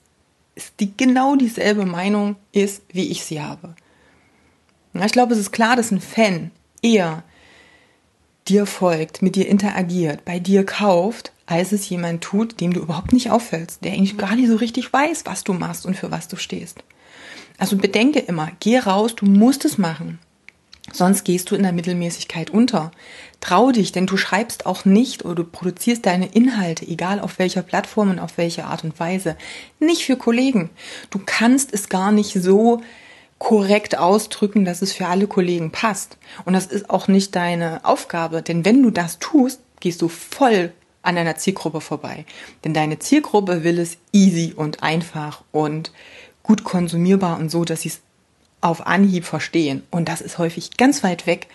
es 0.54 0.74
die 0.76 0.96
genau 0.96 1.36
dieselbe 1.36 1.86
Meinung 1.86 2.36
ist, 2.52 2.82
wie 2.92 3.10
ich 3.10 3.24
sie 3.24 3.40
habe. 3.40 3.74
Ich 4.94 5.12
glaube, 5.12 5.32
es 5.32 5.40
ist 5.40 5.52
klar, 5.52 5.76
dass 5.76 5.90
ein 5.90 6.00
Fan 6.00 6.50
eher 6.82 7.24
dir 8.48 8.66
folgt, 8.66 9.22
mit 9.22 9.36
dir 9.36 9.48
interagiert, 9.48 10.24
bei 10.24 10.38
dir 10.38 10.64
kauft, 10.64 11.32
als 11.46 11.72
es 11.72 11.88
jemand 11.88 12.22
tut, 12.22 12.60
dem 12.60 12.72
du 12.72 12.80
überhaupt 12.80 13.12
nicht 13.12 13.30
auffällst, 13.30 13.84
der 13.84 13.92
eigentlich 13.92 14.18
gar 14.18 14.34
nicht 14.34 14.48
so 14.48 14.56
richtig 14.56 14.92
weiß, 14.92 15.24
was 15.26 15.44
du 15.44 15.52
machst 15.52 15.86
und 15.86 15.96
für 15.96 16.10
was 16.10 16.28
du 16.28 16.36
stehst. 16.36 16.82
Also 17.58 17.76
bedenke 17.76 18.18
immer, 18.18 18.50
geh 18.60 18.78
raus, 18.78 19.14
du 19.14 19.26
musst 19.26 19.64
es 19.64 19.78
machen. 19.78 20.18
Sonst 20.92 21.24
gehst 21.24 21.50
du 21.50 21.54
in 21.54 21.62
der 21.62 21.72
Mittelmäßigkeit 21.72 22.50
unter. 22.50 22.90
Trau 23.40 23.70
dich, 23.70 23.92
denn 23.92 24.06
du 24.06 24.16
schreibst 24.16 24.66
auch 24.66 24.84
nicht 24.84 25.24
oder 25.24 25.36
du 25.36 25.44
produzierst 25.44 26.04
deine 26.04 26.26
Inhalte, 26.26 26.86
egal 26.86 27.20
auf 27.20 27.38
welcher 27.38 27.62
Plattform 27.62 28.10
und 28.10 28.18
auf 28.18 28.36
welche 28.36 28.64
Art 28.64 28.82
und 28.82 28.98
Weise, 28.98 29.36
nicht 29.78 30.04
für 30.04 30.16
Kollegen. 30.16 30.70
Du 31.10 31.20
kannst 31.24 31.72
es 31.72 31.88
gar 31.88 32.10
nicht 32.10 32.32
so 32.34 32.82
korrekt 33.42 33.98
ausdrücken, 33.98 34.64
dass 34.64 34.82
es 34.82 34.92
für 34.92 35.08
alle 35.08 35.26
Kollegen 35.26 35.72
passt. 35.72 36.16
Und 36.44 36.52
das 36.52 36.66
ist 36.66 36.88
auch 36.88 37.08
nicht 37.08 37.34
deine 37.34 37.84
Aufgabe, 37.84 38.40
denn 38.40 38.64
wenn 38.64 38.84
du 38.84 38.90
das 38.90 39.18
tust, 39.18 39.58
gehst 39.80 40.00
du 40.00 40.06
voll 40.06 40.72
an 41.02 41.16
deiner 41.16 41.34
Zielgruppe 41.34 41.80
vorbei. 41.80 42.24
Denn 42.62 42.72
deine 42.72 43.00
Zielgruppe 43.00 43.64
will 43.64 43.80
es 43.80 43.96
easy 44.12 44.52
und 44.54 44.84
einfach 44.84 45.42
und 45.50 45.90
gut 46.44 46.62
konsumierbar 46.62 47.40
und 47.40 47.50
so, 47.50 47.64
dass 47.64 47.80
sie 47.80 47.88
es 47.88 48.00
auf 48.60 48.86
Anhieb 48.86 49.24
verstehen. 49.24 49.82
Und 49.90 50.08
das 50.08 50.20
ist 50.20 50.38
häufig 50.38 50.76
ganz 50.76 51.02
weit 51.02 51.26
weg 51.26 51.48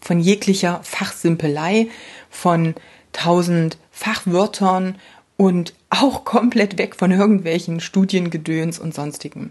von 0.00 0.20
jeglicher 0.20 0.80
Fachsimpelei, 0.82 1.88
von 2.30 2.74
tausend 3.12 3.76
Fachwörtern 3.92 4.96
und 5.36 5.74
auch 5.90 6.24
komplett 6.24 6.78
weg 6.78 6.96
von 6.96 7.10
irgendwelchen 7.10 7.80
Studiengedöns 7.80 8.78
und 8.78 8.94
sonstigem. 8.94 9.50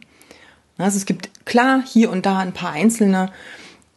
Also 0.77 0.97
es 0.97 1.05
gibt 1.05 1.45
klar 1.45 1.83
hier 1.85 2.11
und 2.11 2.25
da 2.25 2.39
ein 2.39 2.53
paar 2.53 2.71
Einzelne, 2.71 3.31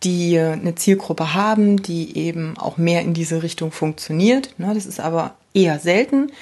die 0.02 0.38
eine 0.38 0.74
Zielgruppe 0.74 1.34
haben, 1.34 1.82
die 1.82 2.16
eben 2.16 2.56
auch 2.58 2.76
mehr 2.76 3.00
in 3.02 3.14
diese 3.14 3.42
Richtung 3.42 3.72
funktioniert. 3.72 4.54
Das 4.58 4.86
ist 4.86 5.00
aber 5.00 5.34
eher 5.54 5.78
selten. 5.78 6.32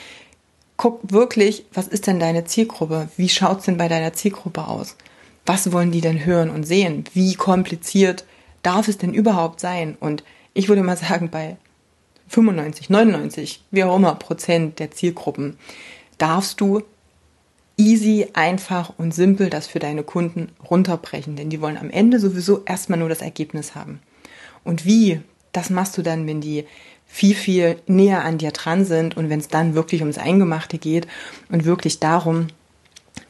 Guck 0.77 1.01
wirklich, 1.13 1.65
was 1.73 1.87
ist 1.87 2.09
denn 2.09 2.19
deine 2.19 2.45
Zielgruppe? 2.45 3.09
Wie 3.17 3.29
schaut 3.29 3.61
es 3.61 3.67
denn 3.67 3.77
bei 3.77 3.87
deiner 3.87 4.13
Zielgruppe 4.13 4.67
aus? 4.67 4.97
Was 5.47 5.71
wollen 5.73 5.93
die 5.93 6.01
denn 6.01 6.25
hören 6.25 6.51
und 6.51 6.65
sehen? 6.65 7.05
Wie 7.15 7.35
kompliziert 7.35 8.25
darf 8.63 8.89
es 8.89 8.99
denn 8.99 9.15
überhaupt 9.15 9.61
sein? 9.61 9.97
Und 10.01 10.25
ich 10.53 10.69
würde 10.69 10.83
mal 10.83 10.97
sagen, 10.97 11.31
bei 11.31 11.57
95, 12.29 12.91
99, 12.91 13.63
wie 13.71 13.85
auch 13.85 13.97
immer 13.97 14.17
Prozent 14.17 14.81
der 14.81 14.91
Zielgruppen 14.91 15.59
darfst 16.19 16.61
du 16.61 16.83
easy, 17.77 18.29
einfach 18.35 18.93
und 18.99 19.15
simpel 19.15 19.51
das 19.51 19.67
für 19.67 19.79
deine 19.79 20.03
Kunden 20.03 20.51
runterbrechen, 20.69 21.37
denn 21.37 21.51
die 21.51 21.61
wollen 21.61 21.77
am 21.77 21.91
Ende 21.91 22.21
sowieso 22.21 22.63
erstmal 22.65 22.99
nur 22.99 23.09
das 23.09 23.23
Ergebnis 23.23 23.75
haben. 23.75 24.01
Und 24.63 24.85
wie, 24.85 25.21
das 25.53 25.71
machst 25.71 25.97
du 25.99 26.03
dann, 26.03 26.27
wenn 26.27 26.41
die 26.41 26.65
viel, 27.07 27.35
viel 27.35 27.79
näher 27.87 28.25
an 28.25 28.39
dir 28.39 28.51
dran 28.51 28.85
sind 28.85 29.17
und 29.17 29.29
wenn 29.29 29.41
es 29.41 29.49
dann 29.49 29.75
wirklich 29.75 30.01
ums 30.01 30.19
Eingemachte 30.19 30.79
geht 30.79 31.07
und 31.49 31.65
wirklich 31.65 32.01
darum, 32.01 32.49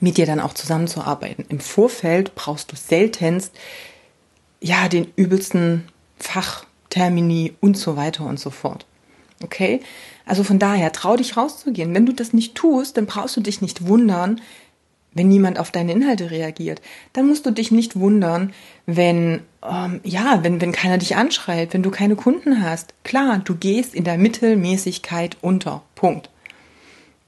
mit 0.00 0.16
dir 0.16 0.26
dann 0.26 0.40
auch 0.40 0.54
zusammenzuarbeiten. 0.54 1.44
Im 1.48 1.60
Vorfeld 1.60 2.34
brauchst 2.34 2.72
du 2.72 2.76
seltenst 2.76 3.54
ja 4.60 4.88
den 4.88 5.12
übelsten 5.16 5.88
Fachtermini 6.18 7.54
und 7.60 7.76
so 7.76 7.96
weiter 7.96 8.24
und 8.24 8.40
so 8.40 8.50
fort. 8.50 8.86
Okay? 9.42 9.80
Also 10.26 10.44
von 10.44 10.58
daher, 10.58 10.92
trau 10.92 11.16
dich 11.16 11.36
rauszugehen. 11.36 11.94
Wenn 11.94 12.06
du 12.06 12.12
das 12.12 12.32
nicht 12.32 12.54
tust, 12.54 12.96
dann 12.96 13.06
brauchst 13.06 13.36
du 13.36 13.40
dich 13.40 13.60
nicht 13.60 13.86
wundern, 13.86 14.40
wenn 15.14 15.28
niemand 15.28 15.58
auf 15.58 15.70
deine 15.70 15.92
Inhalte 15.92 16.30
reagiert. 16.30 16.82
Dann 17.12 17.26
musst 17.26 17.46
du 17.46 17.50
dich 17.50 17.70
nicht 17.70 17.96
wundern, 17.96 18.52
wenn 18.86 19.40
ähm, 19.62 20.00
ja, 20.02 20.42
wenn 20.42 20.60
wenn 20.60 20.72
keiner 20.72 20.98
dich 20.98 21.16
anschreibt, 21.16 21.72
wenn 21.72 21.82
du 21.82 21.90
keine 21.90 22.16
Kunden 22.16 22.62
hast. 22.62 22.94
Klar, 23.04 23.40
du 23.44 23.54
gehst 23.54 23.94
in 23.94 24.04
der 24.04 24.18
Mittelmäßigkeit 24.18 25.36
unter. 25.40 25.82
Punkt. 25.94 26.30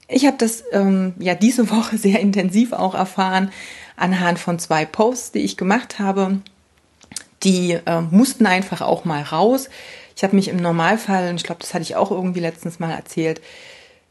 Ich 0.09 0.25
habe 0.25 0.37
das 0.37 0.63
ähm, 0.71 1.13
ja 1.17 1.33
diese 1.33 1.69
Woche 1.69 1.97
sehr 1.97 2.19
intensiv 2.19 2.73
auch 2.73 2.93
erfahren 2.93 3.51
anhand 3.95 4.37
von 4.37 4.59
zwei 4.59 4.85
Posts, 4.85 5.31
die 5.31 5.39
ich 5.39 5.57
gemacht 5.57 5.99
habe. 5.99 6.39
Die 7.43 7.73
äh, 7.73 8.01
mussten 8.01 8.45
einfach 8.45 8.81
auch 8.81 9.05
mal 9.05 9.21
raus. 9.21 9.69
Ich 10.17 10.23
habe 10.23 10.35
mich 10.35 10.47
im 10.47 10.57
Normalfall, 10.57 11.29
und 11.29 11.35
ich 11.35 11.43
glaube, 11.43 11.61
das 11.61 11.75
hatte 11.75 11.83
ich 11.83 11.95
auch 11.95 12.09
irgendwie 12.09 12.39
letztens 12.39 12.79
mal 12.79 12.91
erzählt, 12.91 13.39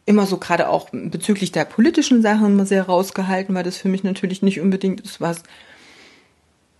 immer 0.05 0.25
so 0.25 0.39
gerade 0.39 0.69
auch 0.69 0.89
bezüglich 0.93 1.51
der 1.51 1.65
politischen 1.65 2.23
Sachen 2.23 2.47
immer 2.47 2.65
sehr 2.65 2.85
rausgehalten, 2.85 3.53
weil 3.57 3.65
das 3.65 3.77
für 3.77 3.89
mich 3.89 4.05
natürlich 4.05 4.41
nicht 4.41 4.61
unbedingt 4.61 5.01
ist, 5.01 5.21
was 5.21 5.43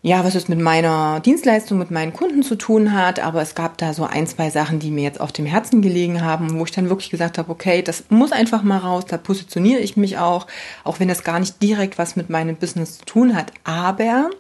ja, 0.03 0.23
was 0.25 0.37
es 0.37 0.47
mit 0.47 0.61
meiner 0.61 1.19
Dienstleistung, 1.19 1.79
mit 1.79 1.91
meinen 1.91 2.13
Kunden 2.13 2.45
zu 2.45 2.55
tun 2.55 2.93
hat, 2.93 3.19
aber 3.19 3.43
es 3.43 3.57
gab 3.57 3.77
da 3.79 3.93
so 3.93 4.05
ein, 4.05 4.29
zwei 4.29 4.51
Sachen, 4.51 4.79
die 4.79 4.93
mir 4.93 5.03
jetzt 5.03 5.21
auf 5.21 5.33
dem 5.33 5.47
Herzen 5.47 5.83
gelegen 5.83 6.23
haben, 6.23 6.61
wo 6.61 6.65
ich 6.65 6.71
dann 6.71 6.89
wirklich 6.89 7.11
gesagt 7.11 7.39
habe, 7.39 7.51
okay, 7.51 7.83
das 7.83 8.05
muss 8.09 8.31
einfach 8.31 8.63
mal 8.63 8.79
raus, 8.79 9.07
da 9.09 9.17
positioniere 9.17 9.81
ich 9.81 9.97
mich 9.97 10.19
auch, 10.19 10.47
auch 10.85 11.01
wenn 11.01 11.09
das 11.09 11.25
gar 11.25 11.41
nicht 11.41 11.61
direkt 11.61 11.99
was 11.99 12.15
mit 12.15 12.31
meinem 12.31 12.55
Business 12.55 12.99
zu 12.99 13.05
tun 13.05 13.35
hat. 13.35 13.51
Aber 13.65 14.31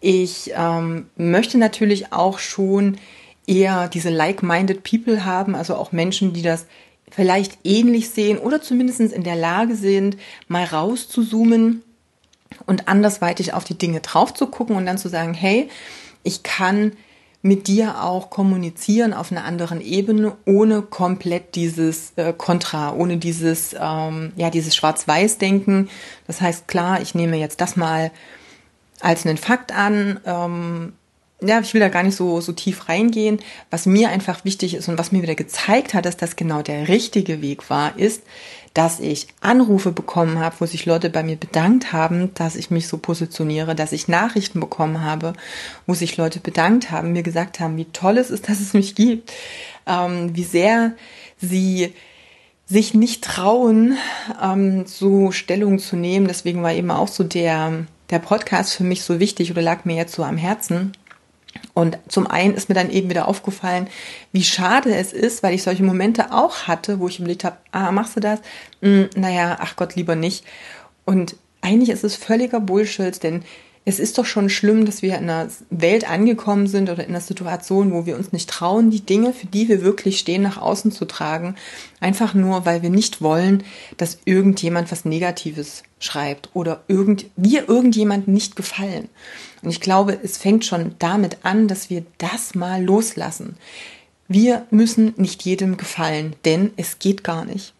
ich 0.00 0.52
ähm, 0.56 1.10
möchte 1.16 1.58
natürlich 1.58 2.14
auch 2.14 2.38
schon 2.38 2.96
eher 3.48 3.88
diese 3.88 4.10
like-minded 4.10 4.82
People 4.84 5.24
haben, 5.24 5.54
also 5.54 5.74
auch 5.74 5.92
Menschen, 5.92 6.32
die 6.32 6.42
das 6.42 6.66
vielleicht 7.10 7.58
ähnlich 7.64 8.10
sehen 8.10 8.38
oder 8.38 8.60
zumindest 8.60 9.00
in 9.00 9.24
der 9.24 9.36
Lage 9.36 9.74
sind, 9.74 10.16
mal 10.46 10.64
rauszuzoomen 10.64 11.82
und 12.66 12.88
andersweitig 12.88 13.54
auf 13.54 13.64
die 13.64 13.78
Dinge 13.78 14.00
drauf 14.00 14.34
zu 14.34 14.46
gucken 14.46 14.76
und 14.76 14.86
dann 14.86 14.98
zu 14.98 15.08
sagen, 15.08 15.34
hey, 15.34 15.68
ich 16.22 16.42
kann 16.42 16.92
mit 17.40 17.68
dir 17.68 18.02
auch 18.02 18.30
kommunizieren 18.30 19.14
auf 19.14 19.30
einer 19.30 19.44
anderen 19.44 19.80
Ebene, 19.80 20.36
ohne 20.44 20.82
komplett 20.82 21.54
dieses 21.54 22.12
äh, 22.16 22.32
Kontra, 22.36 22.92
ohne 22.92 23.16
dieses, 23.16 23.74
ähm, 23.80 24.32
ja, 24.36 24.50
dieses 24.50 24.74
Schwarz-Weiß-Denken. 24.74 25.88
Das 26.26 26.40
heißt, 26.40 26.66
klar, 26.66 27.00
ich 27.00 27.14
nehme 27.14 27.36
jetzt 27.36 27.60
das 27.60 27.76
mal 27.76 28.10
als 29.00 29.24
einen 29.24 29.38
Fakt 29.38 29.72
an, 29.72 30.18
ähm, 30.26 30.92
ja, 31.40 31.60
ich 31.60 31.72
will 31.72 31.80
da 31.80 31.88
gar 31.88 32.02
nicht 32.02 32.16
so, 32.16 32.40
so 32.40 32.52
tief 32.52 32.88
reingehen. 32.88 33.38
Was 33.70 33.86
mir 33.86 34.08
einfach 34.08 34.44
wichtig 34.44 34.74
ist 34.74 34.88
und 34.88 34.98
was 34.98 35.12
mir 35.12 35.22
wieder 35.22 35.36
gezeigt 35.36 35.94
hat, 35.94 36.04
dass 36.04 36.16
das 36.16 36.34
genau 36.34 36.62
der 36.62 36.88
richtige 36.88 37.40
Weg 37.40 37.70
war, 37.70 37.96
ist, 37.96 38.22
dass 38.74 38.98
ich 38.98 39.28
Anrufe 39.40 39.92
bekommen 39.92 40.40
habe, 40.40 40.56
wo 40.58 40.66
sich 40.66 40.84
Leute 40.84 41.10
bei 41.10 41.22
mir 41.22 41.36
bedankt 41.36 41.92
haben, 41.92 42.34
dass 42.34 42.56
ich 42.56 42.70
mich 42.70 42.88
so 42.88 42.98
positioniere, 42.98 43.74
dass 43.74 43.92
ich 43.92 44.08
Nachrichten 44.08 44.60
bekommen 44.60 45.02
habe, 45.02 45.32
wo 45.86 45.94
sich 45.94 46.16
Leute 46.16 46.40
bedankt 46.40 46.90
haben, 46.90 47.12
mir 47.12 47.22
gesagt 47.22 47.60
haben, 47.60 47.76
wie 47.76 47.86
toll 47.86 48.18
es 48.18 48.30
ist, 48.30 48.48
dass 48.48 48.60
es 48.60 48.74
mich 48.74 48.94
gibt, 48.94 49.32
ähm, 49.86 50.34
wie 50.34 50.44
sehr 50.44 50.92
sie 51.40 51.94
sich 52.66 52.94
nicht 52.94 53.24
trauen, 53.24 53.96
ähm, 54.42 54.86
so 54.86 55.30
Stellung 55.30 55.78
zu 55.78 55.96
nehmen. 55.96 56.26
Deswegen 56.26 56.62
war 56.62 56.72
eben 56.72 56.90
auch 56.90 57.08
so 57.08 57.24
der, 57.24 57.86
der 58.10 58.18
Podcast 58.18 58.74
für 58.74 58.84
mich 58.84 59.02
so 59.02 59.20
wichtig 59.20 59.50
oder 59.52 59.62
lag 59.62 59.84
mir 59.84 59.96
jetzt 59.96 60.14
so 60.14 60.24
am 60.24 60.36
Herzen 60.36 60.92
und 61.74 61.98
zum 62.08 62.26
einen 62.26 62.54
ist 62.54 62.68
mir 62.68 62.74
dann 62.74 62.90
eben 62.90 63.10
wieder 63.10 63.28
aufgefallen, 63.28 63.88
wie 64.32 64.42
schade 64.42 64.94
es 64.94 65.12
ist, 65.12 65.42
weil 65.42 65.54
ich 65.54 65.62
solche 65.62 65.82
Momente 65.82 66.32
auch 66.32 66.66
hatte, 66.66 67.00
wo 67.00 67.08
ich 67.08 67.18
überlegt 67.18 67.44
habe, 67.44 67.56
ah, 67.72 67.92
machst 67.92 68.16
du 68.16 68.20
das? 68.20 68.40
Hm, 68.82 69.08
naja, 69.16 69.58
ach 69.60 69.76
Gott, 69.76 69.94
lieber 69.94 70.16
nicht. 70.16 70.44
Und 71.04 71.36
eigentlich 71.60 71.90
ist 71.90 72.04
es 72.04 72.16
völliger 72.16 72.60
Bullshit, 72.60 73.22
denn 73.22 73.44
es 73.88 73.98
ist 73.98 74.18
doch 74.18 74.26
schon 74.26 74.50
schlimm, 74.50 74.84
dass 74.84 75.00
wir 75.00 75.16
in 75.16 75.30
einer 75.30 75.48
Welt 75.70 76.10
angekommen 76.10 76.66
sind 76.66 76.90
oder 76.90 77.04
in 77.04 77.08
einer 77.08 77.22
Situation, 77.22 77.90
wo 77.90 78.04
wir 78.04 78.16
uns 78.16 78.32
nicht 78.32 78.50
trauen, 78.50 78.90
die 78.90 79.00
Dinge, 79.00 79.32
für 79.32 79.46
die 79.46 79.66
wir 79.70 79.80
wirklich 79.80 80.18
stehen, 80.18 80.42
nach 80.42 80.58
außen 80.58 80.92
zu 80.92 81.06
tragen. 81.06 81.54
Einfach 81.98 82.34
nur, 82.34 82.66
weil 82.66 82.82
wir 82.82 82.90
nicht 82.90 83.22
wollen, 83.22 83.64
dass 83.96 84.18
irgendjemand 84.26 84.92
was 84.92 85.06
Negatives 85.06 85.84
schreibt 86.00 86.50
oder 86.52 86.84
irgend, 86.86 87.24
wir 87.36 87.66
irgendjemandem 87.66 88.34
nicht 88.34 88.56
gefallen. 88.56 89.08
Und 89.62 89.70
ich 89.70 89.80
glaube, 89.80 90.18
es 90.22 90.36
fängt 90.36 90.66
schon 90.66 90.94
damit 90.98 91.38
an, 91.44 91.66
dass 91.66 91.88
wir 91.88 92.04
das 92.18 92.54
mal 92.54 92.84
loslassen. 92.84 93.56
Wir 94.28 94.66
müssen 94.70 95.14
nicht 95.16 95.44
jedem 95.44 95.78
gefallen, 95.78 96.36
denn 96.44 96.72
es 96.76 96.98
geht 96.98 97.24
gar 97.24 97.46
nicht. 97.46 97.72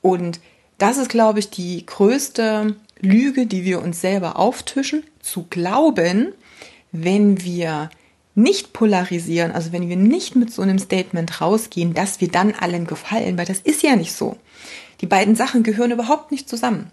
Und 0.00 0.40
das 0.78 0.96
ist, 0.96 1.10
glaube 1.10 1.38
ich, 1.38 1.50
die 1.50 1.84
größte 1.84 2.76
Lüge, 3.00 3.46
die 3.46 3.64
wir 3.64 3.82
uns 3.82 4.00
selber 4.00 4.38
auftischen, 4.38 5.02
zu 5.20 5.46
glauben, 5.48 6.32
wenn 6.92 7.42
wir 7.44 7.90
nicht 8.34 8.72
polarisieren, 8.72 9.52
also 9.52 9.72
wenn 9.72 9.88
wir 9.88 9.96
nicht 9.96 10.36
mit 10.36 10.52
so 10.52 10.62
einem 10.62 10.78
Statement 10.78 11.40
rausgehen, 11.40 11.94
dass 11.94 12.20
wir 12.20 12.28
dann 12.28 12.54
allen 12.54 12.86
gefallen, 12.86 13.36
weil 13.36 13.46
das 13.46 13.58
ist 13.58 13.82
ja 13.82 13.96
nicht 13.96 14.12
so. 14.12 14.36
Die 15.00 15.06
beiden 15.06 15.34
Sachen 15.34 15.62
gehören 15.62 15.90
überhaupt 15.90 16.30
nicht 16.30 16.48
zusammen. 16.48 16.90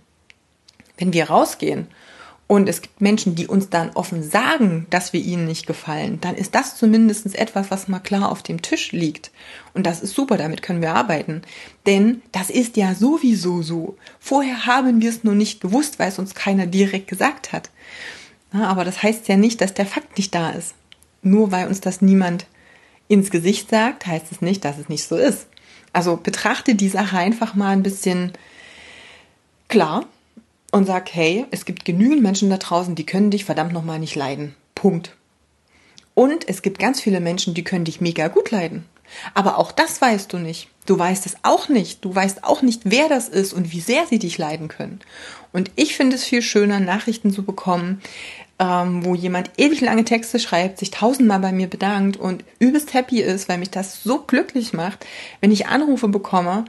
Wenn 0.98 1.13
wir 1.13 1.29
rausgehen 1.29 1.88
und 2.48 2.70
es 2.70 2.82
gibt 2.82 3.01
Menschen, 3.01 3.36
die 3.36 3.48
uns 3.48 3.70
dann 3.70 3.89
offen 3.92 4.24
sagen, 4.24 4.88
dass 4.89 5.12
wir 5.12 5.20
ihnen 5.20 5.46
nicht 5.46 5.68
gefallen, 5.68 6.20
dann 6.22 6.36
ist 6.36 6.56
das 6.56 6.77
zumindest 6.77 7.36
etwas, 7.36 7.70
was 7.72 7.89
mal 7.89 8.00
klar 8.00 8.32
auf 8.32 8.42
dem 8.42 8.62
Tisch 8.62 8.94
liegt. 8.94 9.32
Und 9.74 9.86
das 9.86 10.01
ist 10.01 10.16
super, 10.16 10.38
damit 10.38 10.62
können 10.62 10.82
wir 10.82 10.94
arbeiten. 10.94 11.42
Denn 11.86 12.22
das 12.32 12.50
ist 12.50 12.77
ja 12.77 12.96
sowieso 12.96 13.62
so. 13.63 13.98
Vorher 14.20 14.66
haben 14.66 15.01
wir 15.01 15.10
es 15.10 15.25
nur 15.25 15.36
nicht 15.36 15.60
gewusst, 15.60 16.00
weil 16.00 16.08
es 16.08 16.20
uns 16.20 16.36
keiner 16.36 16.68
direkt 16.68 17.10
gesagt 17.10 17.51
hat. 17.51 17.70
Aber 18.54 18.86
das 18.86 19.04
heißt 19.04 19.27
ja 19.27 19.36
nicht, 19.36 19.60
dass 19.60 19.74
der 19.74 19.86
Fakt 19.86 20.18
nicht 20.18 20.34
da 20.34 20.51
ist. 20.51 20.74
Nur 21.22 21.51
weil 21.51 21.68
uns 21.68 21.82
das 21.82 22.01
niemand 22.01 22.48
ins 23.10 23.30
Gesicht 23.30 23.70
sagt, 23.70 24.08
heißt 24.08 24.32
es 24.32 24.39
nicht, 24.39 24.63
dass 24.63 24.77
es 24.77 24.88
nicht 24.88 25.04
so 25.04 25.18
ist. 25.18 25.48
Also 25.92 26.16
betrachte 26.16 26.75
die 26.75 26.88
Sache 26.88 27.18
einfach 27.18 27.56
mal 27.56 27.72
ein 27.72 27.84
bisschen 27.84 28.32
klar 29.68 30.06
und 30.71 30.86
sag, 30.86 31.13
hey, 31.13 31.45
es 31.51 31.65
gibt 31.65 31.86
genügend 31.86 32.21
Menschen 32.21 32.50
da 32.50 32.57
draußen, 32.57 32.95
die 32.95 33.05
können 33.05 33.31
dich 33.31 33.45
verdammt 33.45 33.74
nochmal 33.74 34.00
nicht 34.00 34.15
leiden. 34.15 34.55
Punkt. 34.75 35.15
Und 36.13 36.47
es 36.50 36.62
gibt 36.62 36.79
ganz 36.79 37.00
viele 37.00 37.19
Menschen, 37.19 37.53
die 37.53 37.63
können 37.63 37.86
dich 37.86 38.01
mega 38.01 38.27
gut 38.27 38.51
leiden. 38.51 38.86
Aber 39.33 39.57
auch 39.57 39.71
das 39.71 40.01
weißt 40.01 40.31
du 40.33 40.38
nicht. 40.38 40.69
Du 40.86 40.97
weißt 40.97 41.25
es 41.25 41.38
auch 41.43 41.69
nicht. 41.69 42.03
Du 42.03 42.13
weißt 42.13 42.43
auch 42.43 42.62
nicht, 42.62 42.81
wer 42.86 43.09
das 43.09 43.29
ist 43.29 43.53
und 43.53 43.71
wie 43.71 43.79
sehr 43.79 44.05
sie 44.07 44.19
dich 44.19 44.38
leiden 44.38 44.67
können. 44.67 45.00
Und 45.53 45.71
ich 45.75 45.95
finde 45.95 46.15
es 46.15 46.24
viel 46.24 46.41
schöner, 46.41 46.79
Nachrichten 46.79 47.31
zu 47.31 47.43
bekommen, 47.43 48.01
ähm, 48.59 49.05
wo 49.05 49.15
jemand 49.15 49.51
ewig 49.57 49.81
lange 49.81 50.03
Texte 50.03 50.39
schreibt, 50.39 50.79
sich 50.79 50.91
tausendmal 50.91 51.39
bei 51.39 51.51
mir 51.51 51.67
bedankt 51.67 52.17
und 52.17 52.43
übelst 52.59 52.93
happy 52.93 53.21
ist, 53.21 53.47
weil 53.47 53.59
mich 53.59 53.69
das 53.69 54.03
so 54.03 54.19
glücklich 54.19 54.74
macht, 54.74 55.05
wenn 55.41 55.51
ich 55.51 55.67
Anrufe 55.67 56.07
bekomme, 56.07 56.65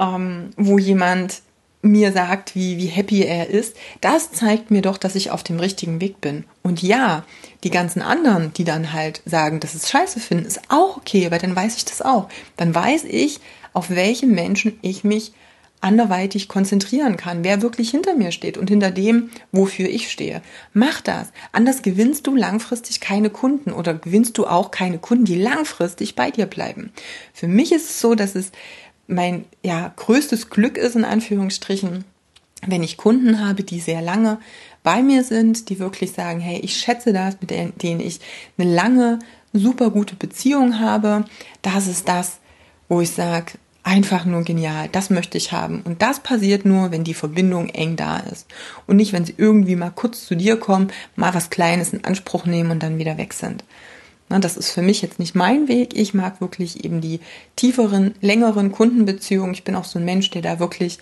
ähm, 0.00 0.50
wo 0.56 0.78
jemand 0.78 1.42
mir 1.80 2.12
sagt, 2.12 2.54
wie, 2.54 2.76
wie 2.78 2.86
happy 2.86 3.22
er 3.22 3.48
ist, 3.50 3.76
das 4.00 4.32
zeigt 4.32 4.70
mir 4.70 4.82
doch, 4.82 4.98
dass 4.98 5.14
ich 5.14 5.30
auf 5.30 5.42
dem 5.42 5.60
richtigen 5.60 6.00
Weg 6.00 6.20
bin. 6.20 6.44
Und 6.62 6.82
ja, 6.82 7.24
die 7.64 7.70
ganzen 7.70 8.02
anderen, 8.02 8.52
die 8.52 8.64
dann 8.64 8.92
halt 8.92 9.22
sagen, 9.24 9.60
dass 9.60 9.74
es 9.74 9.90
scheiße 9.90 10.20
finden, 10.20 10.44
ist 10.44 10.60
auch 10.68 10.96
okay, 10.96 11.30
weil 11.30 11.38
dann 11.38 11.54
weiß 11.54 11.76
ich 11.76 11.84
das 11.84 12.02
auch. 12.02 12.28
Dann 12.56 12.74
weiß 12.74 13.04
ich, 13.04 13.40
auf 13.72 13.90
welche 13.90 14.26
Menschen 14.26 14.78
ich 14.82 15.04
mich 15.04 15.32
anderweitig 15.80 16.48
konzentrieren 16.48 17.16
kann, 17.16 17.44
wer 17.44 17.62
wirklich 17.62 17.90
hinter 17.90 18.14
mir 18.14 18.32
steht 18.32 18.58
und 18.58 18.68
hinter 18.68 18.90
dem, 18.90 19.30
wofür 19.52 19.88
ich 19.88 20.10
stehe. 20.10 20.42
Mach 20.72 21.00
das. 21.00 21.28
Anders 21.52 21.82
gewinnst 21.82 22.26
du 22.26 22.34
langfristig 22.34 23.00
keine 23.00 23.30
Kunden 23.30 23.72
oder 23.72 23.94
gewinnst 23.94 24.36
du 24.38 24.46
auch 24.46 24.70
keine 24.70 24.98
Kunden, 24.98 25.24
die 25.24 25.40
langfristig 25.40 26.16
bei 26.16 26.30
dir 26.30 26.46
bleiben. 26.46 26.92
Für 27.32 27.46
mich 27.46 27.72
ist 27.72 27.90
es 27.90 28.00
so, 28.00 28.14
dass 28.14 28.34
es 28.34 28.50
mein 29.08 29.46
ja, 29.64 29.92
größtes 29.96 30.50
Glück 30.50 30.78
ist, 30.78 30.94
in 30.94 31.04
Anführungsstrichen, 31.04 32.04
wenn 32.66 32.82
ich 32.82 32.96
Kunden 32.96 33.44
habe, 33.44 33.64
die 33.64 33.80
sehr 33.80 34.02
lange 34.02 34.38
bei 34.84 35.02
mir 35.02 35.24
sind, 35.24 35.68
die 35.68 35.80
wirklich 35.80 36.12
sagen, 36.12 36.40
hey, 36.40 36.60
ich 36.60 36.76
schätze 36.76 37.12
das, 37.12 37.36
mit 37.40 37.50
denen 37.50 38.00
ich 38.00 38.20
eine 38.56 38.72
lange, 38.72 39.18
super 39.52 39.90
gute 39.90 40.14
Beziehung 40.14 40.78
habe, 40.78 41.24
das 41.62 41.86
ist 41.86 42.08
das, 42.08 42.38
wo 42.88 43.00
ich 43.00 43.10
sage, 43.10 43.52
einfach 43.82 44.26
nur 44.26 44.42
genial, 44.42 44.88
das 44.92 45.08
möchte 45.08 45.38
ich 45.38 45.52
haben. 45.52 45.80
Und 45.82 46.02
das 46.02 46.20
passiert 46.20 46.66
nur, 46.66 46.90
wenn 46.90 47.04
die 47.04 47.14
Verbindung 47.14 47.70
eng 47.70 47.96
da 47.96 48.18
ist. 48.18 48.46
Und 48.86 48.96
nicht, 48.96 49.14
wenn 49.14 49.24
sie 49.24 49.34
irgendwie 49.38 49.76
mal 49.76 49.90
kurz 49.90 50.26
zu 50.26 50.34
dir 50.34 50.58
kommen, 50.58 50.92
mal 51.16 51.34
was 51.34 51.48
Kleines 51.48 51.94
in 51.94 52.04
Anspruch 52.04 52.44
nehmen 52.44 52.70
und 52.70 52.82
dann 52.82 52.98
wieder 52.98 53.16
weg 53.16 53.32
sind. 53.32 53.64
Na, 54.28 54.38
das 54.38 54.56
ist 54.56 54.70
für 54.70 54.82
mich 54.82 55.02
jetzt 55.02 55.18
nicht 55.18 55.34
mein 55.34 55.68
Weg. 55.68 55.96
Ich 55.96 56.14
mag 56.14 56.40
wirklich 56.40 56.84
eben 56.84 57.00
die 57.00 57.20
tieferen, 57.56 58.14
längeren 58.20 58.72
Kundenbeziehungen. 58.72 59.54
Ich 59.54 59.64
bin 59.64 59.74
auch 59.74 59.84
so 59.84 59.98
ein 59.98 60.04
Mensch, 60.04 60.30
der 60.30 60.42
da 60.42 60.58
wirklich, 60.58 60.98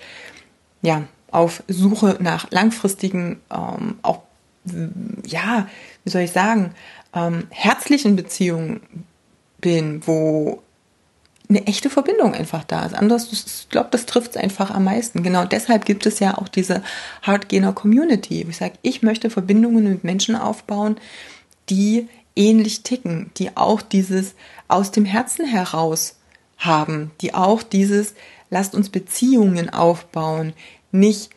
ja, 0.83 1.03
auf 1.31 1.63
Suche 1.69 2.19
nach 2.21 2.51
langfristigen, 2.51 3.41
ähm, 3.51 3.97
auch, 4.03 4.21
ja, 5.27 5.69
wie 6.05 6.11
soll 6.11 6.23
ich 6.23 6.31
sagen, 6.31 6.73
ähm, 7.15 7.49
herzlichen 7.51 8.15
Beziehungen 8.17 8.81
bin, 9.61 10.07
wo 10.07 10.63
eine 11.49 11.67
echte 11.67 11.91
Verbindung 11.91 12.35
einfach 12.35 12.65
da 12.65 12.85
ist. 12.87 12.95
Anders, 12.95 13.33
ich 13.33 13.69
glaube, 13.69 13.89
das 13.93 14.07
trifft 14.07 14.33
es 14.33 14.37
einfach 14.37 14.71
am 14.71 14.85
meisten. 14.85 15.23
Genau 15.23 15.45
deshalb 15.45 15.85
gibt 15.85 16.07
es 16.07 16.19
ja 16.19 16.39
auch 16.39 16.49
diese 16.49 16.83
Hardgainer 17.23 17.73
Community. 17.73 18.47
Ich 18.49 18.57
sage, 18.57 18.75
ich 18.83 19.03
möchte 19.03 19.31
Verbindungen 19.31 19.85
mit 19.85 20.05
Menschen 20.05 20.35
aufbauen, 20.35 20.97
die 21.69 22.09
ähnlich 22.37 22.83
ticken, 22.83 23.31
die 23.37 23.57
auch 23.57 23.83
dieses 23.83 24.35
aus 24.69 24.91
dem 24.91 25.05
Herzen 25.05 25.47
heraus 25.47 26.17
haben, 26.59 27.11
die 27.21 27.35
auch 27.35 27.63
dieses 27.63 28.15
lasst 28.51 28.75
uns 28.75 28.91
Beziehungen 28.91 29.71
aufbauen, 29.71 30.53
nicht 30.93 31.31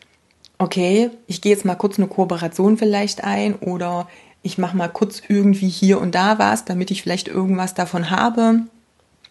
okay, 0.58 1.10
ich 1.26 1.40
gehe 1.40 1.52
jetzt 1.52 1.64
mal 1.64 1.74
kurz 1.74 1.98
eine 1.98 2.06
Kooperation 2.06 2.76
vielleicht 2.76 3.24
ein 3.24 3.54
oder 3.56 4.08
ich 4.42 4.58
mache 4.58 4.76
mal 4.76 4.88
kurz 4.88 5.22
irgendwie 5.26 5.68
hier 5.68 6.00
und 6.00 6.14
da 6.14 6.38
was, 6.38 6.64
damit 6.64 6.90
ich 6.90 7.02
vielleicht 7.02 7.28
irgendwas 7.28 7.74
davon 7.74 8.10
habe, 8.10 8.60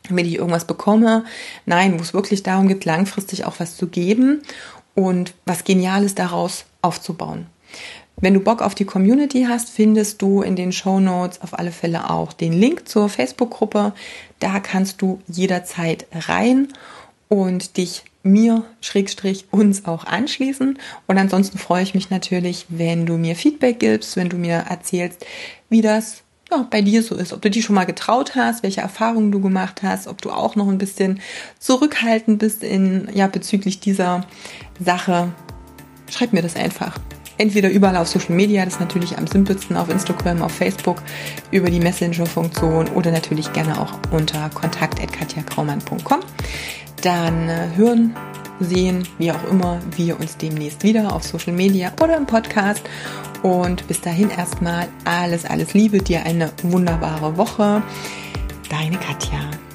damit 0.08 0.28
ich 0.28 0.36
irgendwas 0.36 0.66
bekomme. 0.66 1.24
Nein, 1.66 1.98
wo 1.98 2.02
es 2.02 2.14
wirklich 2.14 2.44
darum 2.44 2.68
geht, 2.68 2.86
langfristig 2.86 3.46
auch 3.46 3.60
was 3.60 3.78
zu 3.78 3.88
geben 3.88 4.42
und 4.96 5.34
was 5.46 5.64
Geniales 5.64 6.16
daraus 6.16 6.66
aufzubauen. 6.82 7.48
Wenn 8.22 8.34
du 8.34 8.42
Bock 8.42 8.62
auf 8.62 8.76
die 8.76 8.86
Community 8.86 9.46
hast, 9.48 9.70
findest 9.70 10.22
du 10.22 10.42
in 10.42 10.58
den 10.58 10.74
Show 10.74 11.00
Notes 11.00 11.42
auf 11.42 11.58
alle 11.58 11.72
Fälle 11.72 12.10
auch 12.10 12.34
den 12.34 12.52
Link 12.52 12.90
zur 12.90 13.08
Facebook-Gruppe. 13.08 13.94
Da 14.40 14.60
kannst 14.60 15.02
du 15.02 15.22
jederzeit 15.28 16.06
rein 16.12 16.68
und 17.30 17.78
dich 17.78 18.04
mir, 18.22 18.66
Schrägstrich, 18.82 19.46
uns 19.52 19.86
auch 19.86 20.04
anschließen. 20.04 20.78
Und 21.08 21.18
ansonsten 21.18 21.58
freue 21.58 21.84
ich 21.84 21.94
mich 21.94 22.10
natürlich, 22.10 22.66
wenn 22.68 23.06
du 23.06 23.18
mir 23.18 23.38
Feedback 23.38 23.80
gibst, 23.80 24.18
wenn 24.18 24.28
du 24.28 24.36
mir 24.36 24.66
erzählst, 24.70 25.26
wie 25.70 25.82
das 25.82 26.24
ja, 26.52 26.68
bei 26.70 26.82
dir 26.82 27.04
so 27.04 27.16
ist, 27.16 27.32
ob 27.32 27.42
du 27.42 27.50
dich 27.50 27.64
schon 27.64 27.76
mal 27.76 27.86
getraut 27.86 28.36
hast, 28.36 28.64
welche 28.64 28.82
Erfahrungen 28.82 29.32
du 29.32 29.40
gemacht 29.40 29.82
hast, 29.82 30.08
ob 30.08 30.22
du 30.22 30.32
auch 30.32 30.58
noch 30.58 30.68
ein 30.68 30.80
bisschen 30.80 31.22
zurückhaltend 31.60 32.40
bist 32.40 32.64
in, 32.64 33.08
ja, 33.14 33.28
bezüglich 33.28 33.80
dieser 33.80 34.26
Sache. 34.84 35.32
Schreib 36.10 36.34
mir 36.34 36.42
das 36.42 36.56
einfach. 36.56 37.00
Entweder 37.40 37.70
überall 37.70 37.96
auf 37.96 38.10
Social 38.10 38.36
Media, 38.36 38.66
das 38.66 38.74
ist 38.74 38.80
natürlich 38.82 39.18
am 39.18 39.26
simpelsten 39.26 39.78
auf 39.78 39.90
Instagram, 39.90 40.42
auf 40.42 40.52
Facebook, 40.52 41.02
über 41.52 41.70
die 41.70 41.80
Messenger-Funktion 41.80 42.90
oder 42.90 43.12
natürlich 43.12 43.54
gerne 43.54 43.80
auch 43.80 43.94
unter 44.12 44.50
kontakt.katjakraumann.com. 44.50 46.20
Dann 47.02 47.48
äh, 47.48 47.70
hören, 47.78 48.14
sehen, 48.60 49.08
wie 49.20 49.32
auch 49.32 49.44
immer, 49.50 49.80
wir 49.96 50.20
uns 50.20 50.36
demnächst 50.36 50.84
wieder 50.84 51.14
auf 51.14 51.24
Social 51.24 51.54
Media 51.54 51.94
oder 52.02 52.18
im 52.18 52.26
Podcast. 52.26 52.82
Und 53.42 53.88
bis 53.88 54.02
dahin 54.02 54.30
erstmal 54.32 54.90
alles, 55.06 55.46
alles 55.46 55.74
Liebe, 55.74 56.00
dir 56.00 56.26
eine 56.26 56.52
wunderbare 56.64 57.38
Woche. 57.38 57.82
Deine 58.70 58.98
Katja. 58.98 59.69